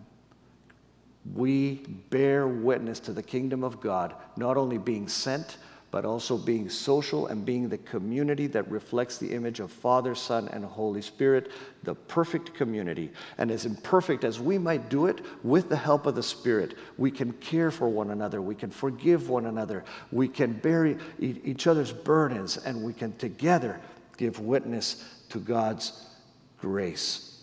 We 1.36 1.76
bear 2.10 2.48
witness 2.48 3.02
to 3.02 3.12
the 3.12 3.22
kingdom 3.22 3.64
of 3.64 3.82
God, 3.82 4.16
not 4.38 4.56
only 4.56 4.78
being 4.78 5.10
sent, 5.10 5.58
but 5.92 6.06
also 6.06 6.38
being 6.38 6.70
social 6.70 7.28
and 7.28 7.46
being 7.46 7.68
the 7.68 7.78
community 7.78 8.48
that 8.48 8.72
reflects 8.72 9.18
the 9.18 9.32
image 9.32 9.60
of 9.60 9.70
Father, 9.70 10.16
Son, 10.16 10.48
and 10.48 10.64
Holy 10.64 11.02
Spirit, 11.02 11.52
the 11.84 11.94
perfect 11.94 12.54
community. 12.56 13.12
And 13.38 13.52
as 13.52 13.66
imperfect 13.66 14.24
as 14.24 14.40
we 14.40 14.58
might 14.58 14.90
do 14.90 15.08
it, 15.08 15.22
with 15.44 15.68
the 15.68 15.76
help 15.76 16.06
of 16.08 16.16
the 16.16 16.24
Spirit, 16.24 16.76
we 16.98 17.12
can 17.12 17.34
care 17.34 17.70
for 17.70 17.90
one 17.90 18.12
another, 18.12 18.42
we 18.42 18.56
can 18.56 18.72
forgive 18.72 19.30
one 19.30 19.46
another, 19.46 19.84
we 20.12 20.30
can 20.30 20.54
bear 20.54 20.98
each 21.20 21.68
other's 21.68 21.92
burdens, 21.92 22.58
and 22.58 22.82
we 22.82 22.94
can 22.94 23.16
together 23.18 23.80
give 24.18 24.40
witness 24.40 25.04
to 25.30 25.40
God's 25.40 26.08
grace. 26.60 27.42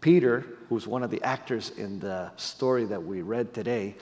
Peter, 0.00 0.44
who's 0.68 0.86
one 0.86 1.02
of 1.02 1.10
the 1.10 1.22
actors 1.22 1.70
in 1.76 1.98
the 1.98 2.30
story 2.36 2.84
that 2.84 3.02
we 3.02 3.22
read 3.22 3.54
today, 3.54 3.96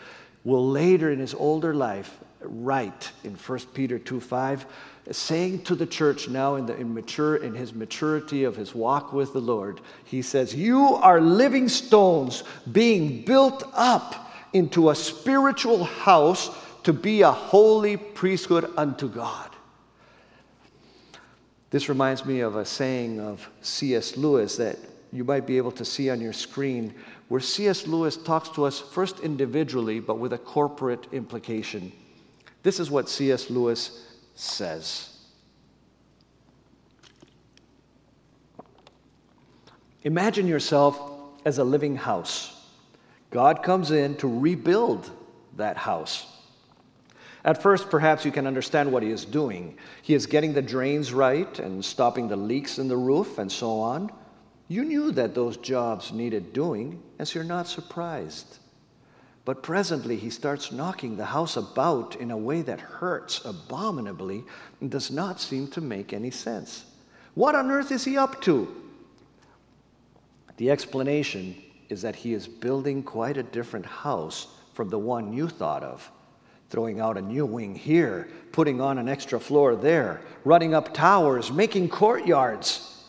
will 0.44 0.68
later 0.68 1.11
in 1.12 1.18
his 1.20 1.35
older 1.35 1.75
life 1.75 2.18
write 2.40 3.12
in 3.22 3.35
1 3.35 3.59
Peter 3.72 3.98
2 3.98 4.20
5, 4.20 4.66
saying 5.11 5.62
to 5.62 5.75
the 5.75 5.87
church 5.87 6.29
now 6.29 6.57
in, 6.57 6.66
the, 6.66 6.77
in, 6.77 6.92
mature, 6.92 7.37
in 7.37 7.55
his 7.55 7.72
maturity 7.72 8.44
of 8.44 8.57
his 8.57 8.75
walk 8.75 9.12
with 9.12 9.33
the 9.33 9.40
Lord, 9.40 9.81
he 10.05 10.22
says, 10.22 10.55
You 10.55 10.81
are 10.96 11.20
living 11.20 11.68
stones 11.68 12.42
being 12.70 13.25
built 13.25 13.64
up 13.72 14.33
into 14.53 14.90
a 14.90 14.94
spiritual 14.94 15.85
house 15.85 16.51
to 16.83 16.92
be 16.92 17.22
a 17.22 17.31
holy 17.31 17.96
priesthood 17.96 18.70
unto 18.77 19.09
God. 19.09 19.51
This 21.72 21.88
reminds 21.88 22.26
me 22.26 22.40
of 22.40 22.56
a 22.56 22.66
saying 22.66 23.18
of 23.18 23.48
C.S. 23.62 24.18
Lewis 24.18 24.56
that 24.58 24.78
you 25.11 25.24
might 25.24 25.46
be 25.46 25.56
able 25.56 25.72
to 25.72 25.87
see 25.87 26.11
on 26.11 26.20
your 26.20 26.35
screen, 26.35 26.94
where 27.28 27.40
C.S. 27.40 27.87
Lewis 27.87 28.18
talks 28.18 28.50
to 28.50 28.64
us 28.64 28.78
first 28.78 29.20
individually, 29.20 29.98
but 29.98 30.18
with 30.18 30.35
a 30.35 30.38
corporate 30.38 31.06
implication. 31.12 31.90
This 32.62 32.78
is 32.78 32.90
what 32.90 33.08
C.S. 33.08 33.48
Lewis 33.48 34.06
says 34.35 35.08
Imagine 40.02 40.46
yourself 40.46 41.00
as 41.46 41.56
a 41.56 41.64
living 41.64 41.96
house. 41.96 42.61
God 43.30 43.62
comes 43.62 43.92
in 43.92 44.16
to 44.16 44.28
rebuild 44.28 45.11
that 45.56 45.78
house. 45.78 46.26
At 47.44 47.61
first, 47.61 47.90
perhaps 47.90 48.24
you 48.24 48.31
can 48.31 48.46
understand 48.46 48.92
what 48.92 49.02
he 49.02 49.11
is 49.11 49.24
doing. 49.24 49.76
He 50.00 50.14
is 50.14 50.26
getting 50.26 50.52
the 50.52 50.62
drains 50.62 51.12
right 51.12 51.59
and 51.59 51.85
stopping 51.85 52.28
the 52.28 52.37
leaks 52.37 52.78
in 52.78 52.87
the 52.88 52.96
roof 52.96 53.38
and 53.38 53.50
so 53.50 53.81
on. 53.81 54.12
You 54.68 54.85
knew 54.85 55.11
that 55.12 55.35
those 55.35 55.57
jobs 55.57 56.12
needed 56.12 56.52
doing, 56.52 57.02
as 57.18 57.35
you're 57.35 57.42
not 57.42 57.66
surprised. 57.66 58.59
But 59.44 59.62
presently, 59.62 60.16
he 60.16 60.31
starts 60.31 60.70
knocking 60.70 61.16
the 61.16 61.24
house 61.24 61.57
about 61.57 62.14
in 62.16 62.31
a 62.31 62.37
way 62.37 62.62
that 62.62 62.81
hurts 62.81 63.44
abominably 63.44 64.44
and 64.81 64.88
does 64.88 65.11
not 65.11 65.40
seem 65.40 65.66
to 65.68 65.81
make 65.81 66.12
any 66.12 66.31
sense. 66.31 66.85
What 67.35 67.57
on 67.57 67.72
earth 67.72 67.90
is 67.90 68.05
he 68.05 68.16
up 68.16 68.40
to? 68.42 68.72
The 70.59 70.70
explanation 70.70 71.61
is 71.88 72.02
that 72.02 72.14
he 72.14 72.35
is 72.35 72.46
building 72.46 73.02
quite 73.02 73.37
a 73.37 73.42
different 73.42 73.87
house 73.87 74.46
from 74.74 74.90
the 74.90 74.98
one 74.98 75.33
you 75.33 75.48
thought 75.48 75.83
of 75.83 76.09
throwing 76.72 77.00
out 77.00 77.18
a 77.18 77.22
new 77.22 77.44
wing 77.44 77.74
here, 77.74 78.30
putting 78.50 78.80
on 78.80 78.96
an 78.96 79.06
extra 79.06 79.38
floor 79.38 79.76
there, 79.76 80.22
running 80.42 80.72
up 80.72 80.94
towers, 80.94 81.52
making 81.52 81.87
courtyards. 81.87 83.04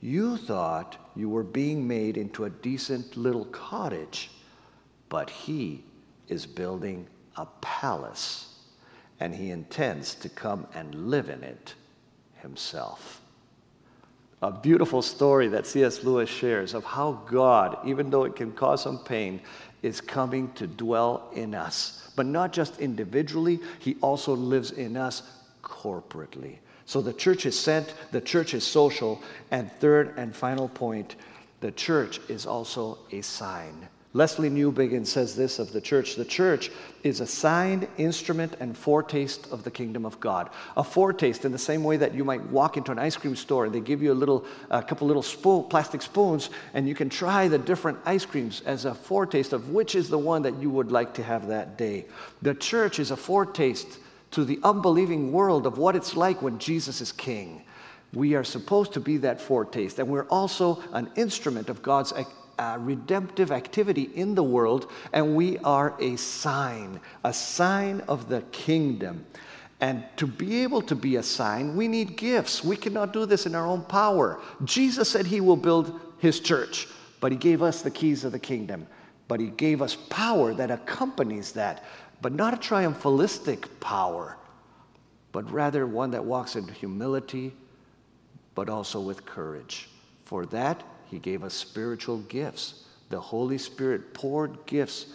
You 0.00 0.36
thought 0.36 0.96
you 1.14 1.28
were 1.28 1.44
being 1.44 1.86
made 1.86 2.16
into 2.16 2.46
a 2.46 2.50
decent 2.50 3.16
little 3.16 3.44
cottage, 3.44 4.32
but 5.08 5.30
he 5.30 5.84
is 6.26 6.46
building 6.46 7.06
a 7.36 7.46
palace, 7.60 8.58
and 9.20 9.32
he 9.32 9.50
intends 9.50 10.16
to 10.16 10.28
come 10.28 10.66
and 10.74 10.92
live 11.08 11.28
in 11.28 11.44
it 11.44 11.74
himself. 12.42 13.20
A 14.42 14.50
beautiful 14.50 15.00
story 15.02 15.46
that 15.46 15.64
C.S. 15.64 16.02
Lewis 16.02 16.28
shares 16.28 16.74
of 16.74 16.82
how 16.82 17.22
God, 17.28 17.78
even 17.86 18.10
though 18.10 18.24
it 18.24 18.34
can 18.34 18.50
cause 18.50 18.82
some 18.82 18.98
pain, 18.98 19.40
is 19.80 20.00
coming 20.00 20.50
to 20.54 20.66
dwell 20.66 21.30
in 21.34 21.54
us. 21.54 22.09
But 22.16 22.26
not 22.26 22.52
just 22.52 22.80
individually, 22.80 23.60
He 23.78 23.96
also 24.00 24.34
lives 24.34 24.70
in 24.70 24.96
us 24.96 25.22
corporately. 25.62 26.56
So 26.86 27.00
the 27.00 27.12
church 27.12 27.46
is 27.46 27.58
sent, 27.58 27.94
the 28.10 28.20
church 28.20 28.52
is 28.52 28.66
social, 28.66 29.22
and 29.50 29.70
third 29.74 30.14
and 30.16 30.34
final 30.34 30.68
point, 30.68 31.16
the 31.60 31.70
church 31.70 32.20
is 32.28 32.46
also 32.46 32.98
a 33.12 33.20
sign. 33.20 33.88
Lesslie 34.12 34.50
Newbigin 34.50 35.06
says 35.06 35.36
this 35.36 35.60
of 35.60 35.72
the 35.72 35.80
church 35.80 36.16
the 36.16 36.24
church 36.24 36.72
is 37.04 37.20
a 37.20 37.26
sign, 37.26 37.86
instrument, 37.96 38.56
and 38.58 38.76
foretaste 38.76 39.46
of 39.52 39.62
the 39.62 39.70
kingdom 39.70 40.04
of 40.04 40.18
God. 40.18 40.50
A 40.76 40.82
foretaste, 40.82 41.44
in 41.44 41.52
the 41.52 41.58
same 41.58 41.84
way 41.84 41.96
that 41.96 42.12
you 42.12 42.24
might 42.24 42.42
walk 42.46 42.76
into 42.76 42.90
an 42.90 42.98
ice 42.98 43.16
cream 43.16 43.36
store 43.36 43.66
and 43.66 43.74
they 43.74 43.80
give 43.80 44.02
you 44.02 44.12
a 44.12 44.14
little, 44.14 44.44
a 44.68 44.82
couple 44.82 45.06
little 45.06 45.22
spoon, 45.22 45.62
plastic 45.70 46.02
spoons, 46.02 46.50
and 46.74 46.88
you 46.88 46.94
can 46.96 47.08
try 47.08 47.46
the 47.46 47.58
different 47.58 47.98
ice 48.04 48.26
creams 48.26 48.62
as 48.66 48.84
a 48.84 48.94
foretaste 48.94 49.52
of 49.52 49.68
which 49.68 49.94
is 49.94 50.08
the 50.08 50.18
one 50.18 50.42
that 50.42 50.60
you 50.60 50.70
would 50.70 50.90
like 50.90 51.14
to 51.14 51.22
have 51.22 51.46
that 51.46 51.78
day. 51.78 52.04
The 52.42 52.54
church 52.54 52.98
is 52.98 53.12
a 53.12 53.16
foretaste 53.16 54.00
to 54.32 54.44
the 54.44 54.58
unbelieving 54.64 55.30
world 55.30 55.66
of 55.66 55.78
what 55.78 55.94
it's 55.94 56.16
like 56.16 56.42
when 56.42 56.58
Jesus 56.58 57.00
is 57.00 57.12
king. 57.12 57.62
We 58.12 58.34
are 58.34 58.42
supposed 58.42 58.92
to 58.94 59.00
be 59.00 59.18
that 59.18 59.40
foretaste, 59.40 60.00
and 60.00 60.08
we're 60.08 60.26
also 60.26 60.82
an 60.92 61.10
instrument 61.14 61.68
of 61.68 61.80
God's 61.80 62.12
uh, 62.60 62.76
redemptive 62.78 63.50
activity 63.50 64.10
in 64.14 64.34
the 64.34 64.42
world, 64.42 64.90
and 65.14 65.34
we 65.34 65.56
are 65.60 65.94
a 65.98 66.14
sign, 66.16 67.00
a 67.24 67.32
sign 67.32 68.02
of 68.02 68.28
the 68.28 68.42
kingdom. 68.52 69.24
And 69.80 70.04
to 70.18 70.26
be 70.26 70.62
able 70.62 70.82
to 70.82 70.94
be 70.94 71.16
a 71.16 71.22
sign, 71.22 71.74
we 71.74 71.88
need 71.88 72.18
gifts. 72.18 72.62
We 72.62 72.76
cannot 72.76 73.14
do 73.14 73.24
this 73.24 73.46
in 73.46 73.54
our 73.54 73.66
own 73.66 73.82
power. 73.84 74.42
Jesus 74.64 75.08
said 75.08 75.24
he 75.24 75.40
will 75.40 75.56
build 75.56 75.98
his 76.18 76.38
church, 76.38 76.86
but 77.18 77.32
he 77.32 77.38
gave 77.38 77.62
us 77.62 77.80
the 77.80 77.90
keys 77.90 78.24
of 78.24 78.32
the 78.32 78.38
kingdom. 78.38 78.86
But 79.26 79.40
he 79.40 79.46
gave 79.46 79.80
us 79.80 79.96
power 80.10 80.52
that 80.52 80.70
accompanies 80.70 81.52
that, 81.52 81.82
but 82.20 82.34
not 82.34 82.52
a 82.52 82.58
triumphalistic 82.58 83.68
power, 83.80 84.36
but 85.32 85.50
rather 85.50 85.86
one 85.86 86.10
that 86.10 86.26
walks 86.26 86.56
in 86.56 86.68
humility, 86.68 87.54
but 88.54 88.68
also 88.68 89.00
with 89.00 89.24
courage. 89.24 89.88
For 90.26 90.44
that, 90.46 90.82
he 91.10 91.18
gave 91.18 91.42
us 91.42 91.54
spiritual 91.54 92.18
gifts. 92.18 92.84
The 93.08 93.20
Holy 93.20 93.58
Spirit 93.58 94.14
poured 94.14 94.64
gifts 94.66 95.06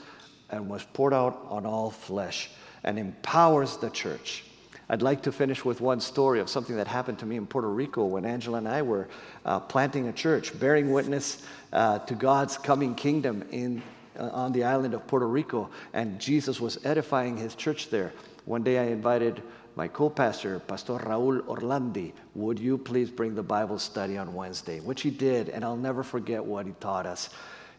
and 0.49 0.69
was 0.69 0.83
poured 0.93 1.13
out 1.13 1.45
on 1.49 1.65
all 1.65 1.89
flesh 1.89 2.49
and 2.83 2.99
empowers 2.99 3.77
the 3.77 3.89
church. 3.89 4.43
I'd 4.87 5.01
like 5.01 5.23
to 5.23 5.31
finish 5.31 5.65
with 5.65 5.81
one 5.81 5.99
story 5.99 6.39
of 6.39 6.49
something 6.49 6.75
that 6.75 6.87
happened 6.87 7.17
to 7.19 7.25
me 7.25 7.37
in 7.37 7.47
Puerto 7.47 7.69
Rico 7.69 8.05
when 8.05 8.23
Angela 8.23 8.59
and 8.59 8.67
I 8.67 8.83
were 8.83 9.07
uh, 9.43 9.59
planting 9.61 10.09
a 10.09 10.13
church, 10.13 10.57
bearing 10.59 10.91
witness 10.91 11.43
uh, 11.73 11.99
to 11.99 12.13
God's 12.13 12.57
coming 12.57 12.93
kingdom 12.93 13.43
in, 13.51 13.81
uh, 14.19 14.29
on 14.31 14.51
the 14.51 14.63
island 14.63 14.93
of 14.93 15.07
Puerto 15.07 15.27
Rico. 15.27 15.69
And 15.93 16.19
Jesus 16.19 16.59
was 16.59 16.77
edifying 16.85 17.35
his 17.35 17.55
church 17.55 17.89
there. 17.89 18.13
One 18.45 18.61
day 18.61 18.77
I 18.77 18.85
invited 18.91 19.41
my 19.75 19.87
co 19.87 20.09
pastor, 20.09 20.59
Pastor 20.59 20.93
Raul 20.93 21.41
Orlandi, 21.41 22.13
would 22.33 22.59
you 22.59 22.77
please 22.77 23.09
bring 23.09 23.35
the 23.35 23.43
Bible 23.43 23.77
study 23.77 24.17
on 24.17 24.33
Wednesday? 24.33 24.79
Which 24.79 25.01
he 25.01 25.09
did, 25.09 25.49
and 25.49 25.65
I'll 25.65 25.75
never 25.75 26.03
forget 26.03 26.43
what 26.43 26.65
he 26.65 26.71
taught 26.79 27.05
us. 27.05 27.29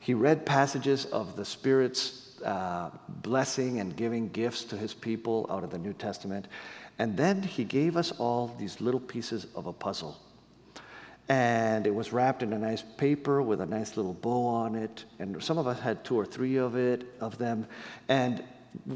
He 0.01 0.13
read 0.13 0.45
passages 0.45 1.07
of 1.07 1.37
the 1.37 1.45
Spirit's 1.45 2.41
uh, 2.45 2.91
blessing 3.09 3.81
and 3.81 3.97
giving 3.97 4.29
gifts 4.29 4.65
to 4.65 4.77
his 4.77 4.93
people 4.93 5.47
out 5.51 5.65
of 5.65 5.71
the 5.71 5.79
New 5.79 5.95
Testament. 5.95 6.49
And 6.99 7.17
then 7.17 7.43
he 7.43 7.65
gave 7.65 7.97
us 7.97 8.13
all 8.13 8.55
these 8.59 8.81
little 8.81 9.01
pieces 9.01 9.47
of 9.55 9.67
a 9.67 9.73
puzzle. 9.73 10.21
And 11.29 11.87
it 11.87 11.95
was 11.95 12.13
wrapped 12.13 12.43
in 12.43 12.53
a 12.53 12.59
nice 12.59 12.83
paper 12.83 13.43
with 13.43 13.61
a 13.61 13.67
nice 13.67 13.97
little 13.97 14.15
bow 14.15 14.47
on 14.47 14.77
it. 14.77 15.05
And 15.19 15.43
some 15.43 15.59
of 15.59 15.67
us 15.67 15.81
had 15.81 16.05
two 16.05 16.17
or 16.17 16.25
three 16.25 16.57
of 16.57 16.77
it, 16.77 17.05
of 17.21 17.37
them. 17.39 17.67
And 18.09 18.45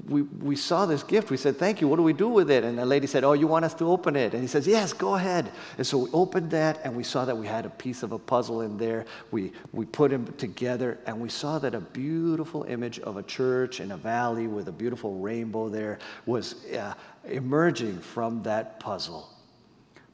we, 0.09 0.23
we 0.23 0.57
saw 0.57 0.87
this 0.87 1.03
gift. 1.03 1.31
We 1.31 1.37
said, 1.37 1.57
Thank 1.57 1.81
you. 1.81 1.89
What 1.89 1.97
do 1.97 2.03
we 2.03 2.13
do 2.13 2.29
with 2.29 2.51
it? 2.51 2.65
And 2.65 2.79
the 2.79 2.87
lady 2.87 3.07
said, 3.07 3.25
Oh, 3.25 3.33
you 3.33 3.47
want 3.47 3.65
us 3.65 3.75
to 3.75 3.85
open 3.91 4.17
it? 4.17 4.33
And 4.35 4.43
he 4.43 4.49
says, 4.49 4.67
Yes, 4.67 4.93
go 4.93 5.15
ahead. 5.15 5.51
And 5.79 5.87
so 5.87 5.99
we 5.99 6.11
opened 6.13 6.51
that 6.51 6.81
and 6.85 6.97
we 6.97 7.05
saw 7.05 7.25
that 7.25 7.37
we 7.37 7.47
had 7.47 7.67
a 7.67 7.71
piece 7.71 8.03
of 8.03 8.13
a 8.13 8.19
puzzle 8.19 8.63
in 8.63 8.77
there. 8.77 9.07
We, 9.31 9.53
we 9.73 9.87
put 9.87 10.11
them 10.11 10.27
together 10.35 10.99
and 11.07 11.21
we 11.21 11.29
saw 11.29 11.59
that 11.61 11.75
a 11.75 11.81
beautiful 11.81 12.65
image 12.65 12.99
of 13.01 13.17
a 13.17 13.23
church 13.23 13.81
in 13.81 13.93
a 13.93 13.97
valley 13.97 14.47
with 14.47 14.69
a 14.69 14.73
beautiful 14.73 15.15
rainbow 15.15 15.69
there 15.69 15.99
was 16.27 16.67
uh, 16.67 16.95
emerging 17.25 18.01
from 18.01 18.43
that 18.43 18.81
puzzle. 18.81 19.29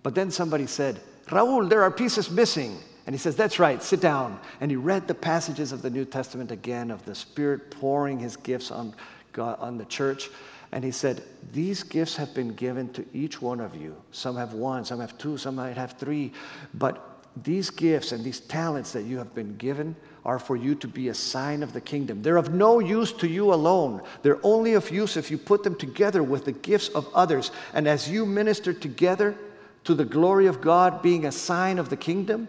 But 0.03 0.15
then 0.15 0.31
somebody 0.31 0.67
said, 0.67 1.01
Raul, 1.27 1.69
there 1.69 1.83
are 1.83 1.91
pieces 1.91 2.31
missing. 2.31 2.79
And 3.07 3.15
he 3.15 3.19
says, 3.19 3.37
That's 3.37 3.59
right, 3.59 3.83
sit 3.83 4.01
down. 4.01 4.39
And 4.61 4.71
he 4.71 4.77
read 4.77 5.07
the 5.07 5.15
passages 5.15 5.73
of 5.73 5.81
the 5.81 5.91
New 5.91 6.05
Testament 6.05 6.51
again 6.51 6.91
of 6.91 7.05
the 7.05 7.15
Spirit 7.15 7.71
pouring 7.71 8.19
his 8.19 8.37
gifts 8.37 8.71
on 8.71 8.95
God, 9.37 9.61
on 9.61 9.77
the 9.77 9.85
church. 9.85 10.31
And 10.73 10.83
he 10.83 10.91
said, 10.91 11.23
These 11.53 11.85
gifts 11.85 12.17
have 12.17 12.35
been 12.35 12.55
given 12.55 12.93
to 12.95 13.05
each 13.13 13.41
one 13.41 13.61
of 13.61 13.77
you. 13.77 13.95
Some 14.11 14.37
have 14.37 14.55
one, 14.55 14.85
some 14.85 14.99
have 14.99 15.17
two, 15.19 15.37
some 15.39 15.55
might 15.57 15.77
have 15.77 15.93
three. 15.93 16.33
But 16.75 17.23
these 17.45 17.69
gifts 17.69 18.13
and 18.13 18.25
these 18.25 18.41
talents 18.41 18.93
that 18.93 19.03
you 19.03 19.19
have 19.19 19.35
been 19.35 19.57
given 19.57 19.95
are 20.25 20.39
for 20.39 20.57
you 20.57 20.75
to 20.77 20.89
be 20.89 21.09
a 21.09 21.15
sign 21.15 21.63
of 21.63 21.75
the 21.75 21.81
kingdom. 21.81 22.23
They're 22.23 22.39
of 22.39 22.53
no 22.53 22.81
use 22.81 23.13
to 23.13 23.29
you 23.29 23.53
alone. 23.53 24.03
They're 24.23 24.41
only 24.43 24.73
of 24.73 24.91
use 24.91 25.17
if 25.17 25.31
you 25.31 25.39
put 25.39 25.63
them 25.63 25.77
together 25.77 26.23
with 26.23 26.47
the 26.47 26.53
gifts 26.53 26.89
of 26.89 27.07
others. 27.15 27.51
And 27.75 27.87
as 27.87 28.11
you 28.11 28.25
minister 28.25 28.73
together 28.73 29.37
to 29.85 29.95
the 29.95 30.05
glory 30.05 30.47
of 30.47 30.63
God, 30.63 31.03
being 31.03 31.27
a 31.27 31.33
sign 31.33 31.79
of 31.79 31.91
the 31.91 31.97
kingdom, 31.97 32.49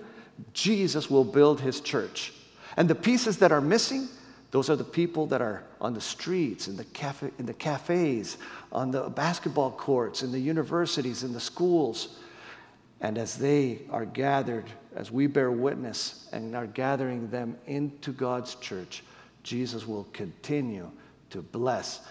Jesus 0.54 1.10
will 1.10 1.26
build 1.26 1.60
his 1.60 1.82
church. 1.82 2.34
And 2.78 2.90
the 2.90 2.96
pieces 2.96 3.38
that 3.40 3.52
are 3.52 3.62
missing, 3.62 4.08
those 4.52 4.70
are 4.70 4.76
the 4.76 4.84
people 4.84 5.26
that 5.28 5.42
are 5.42 5.64
on 5.82 5.94
the 5.94 6.02
streets, 6.02 6.68
in 6.68 6.78
the, 6.78 6.86
cafe, 6.86 7.32
in 7.38 7.46
the 7.46 7.54
cafes, 7.54 8.38
on 8.72 8.92
the 8.92 9.10
basketball 9.10 9.72
courts, 9.72 10.24
in 10.24 10.32
the 10.32 10.40
universities, 10.40 11.24
in 11.24 11.34
the 11.34 11.40
schools. 11.40 12.20
And 13.02 13.18
as 13.18 13.36
they 13.36 13.82
are 13.92 14.06
gathered, 14.06 14.66
as 14.96 15.12
we 15.12 15.28
bear 15.28 15.52
witness 15.52 16.30
and 16.32 16.56
are 16.56 16.66
gathering 16.66 17.30
them 17.30 17.58
into 17.68 18.12
God's 18.12 18.56
church, 18.56 19.04
Jesus 19.44 19.86
will 19.86 20.08
continue 20.14 20.90
to 21.30 21.42
bless. 21.42 22.02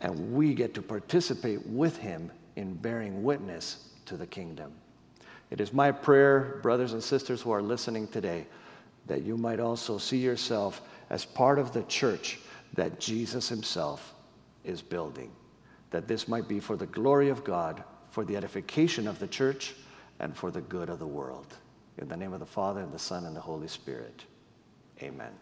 And 0.00 0.32
we 0.32 0.54
get 0.54 0.74
to 0.74 0.82
participate 0.82 1.66
with 1.66 1.96
him 1.96 2.30
in 2.56 2.74
bearing 2.74 3.22
witness 3.22 3.88
to 4.06 4.16
the 4.16 4.26
kingdom. 4.26 4.72
It 5.50 5.60
is 5.60 5.72
my 5.72 5.90
prayer, 5.90 6.60
brothers 6.62 6.92
and 6.92 7.02
sisters 7.02 7.42
who 7.42 7.50
are 7.50 7.60
listening 7.60 8.06
today, 8.06 8.46
that 9.06 9.22
you 9.22 9.36
might 9.36 9.58
also 9.58 9.98
see 9.98 10.18
yourself 10.18 10.82
as 11.10 11.24
part 11.24 11.58
of 11.58 11.72
the 11.72 11.82
church 11.82 12.38
that 12.74 13.00
Jesus 13.00 13.48
himself 13.48 14.14
is 14.64 14.80
building. 14.80 15.30
That 15.90 16.06
this 16.06 16.28
might 16.28 16.48
be 16.48 16.60
for 16.60 16.76
the 16.76 16.86
glory 16.86 17.28
of 17.28 17.42
God, 17.42 17.82
for 18.10 18.24
the 18.24 18.36
edification 18.36 19.08
of 19.08 19.18
the 19.18 19.26
church, 19.26 19.74
and 20.20 20.36
for 20.36 20.50
the 20.50 20.60
good 20.60 20.88
of 20.88 20.98
the 20.98 21.06
world. 21.06 21.56
In 21.98 22.08
the 22.08 22.16
name 22.16 22.32
of 22.32 22.40
the 22.40 22.46
Father, 22.46 22.80
and 22.80 22.92
the 22.92 22.98
Son, 22.98 23.26
and 23.26 23.34
the 23.34 23.40
Holy 23.40 23.68
Spirit. 23.68 24.24
Amen. 25.02 25.32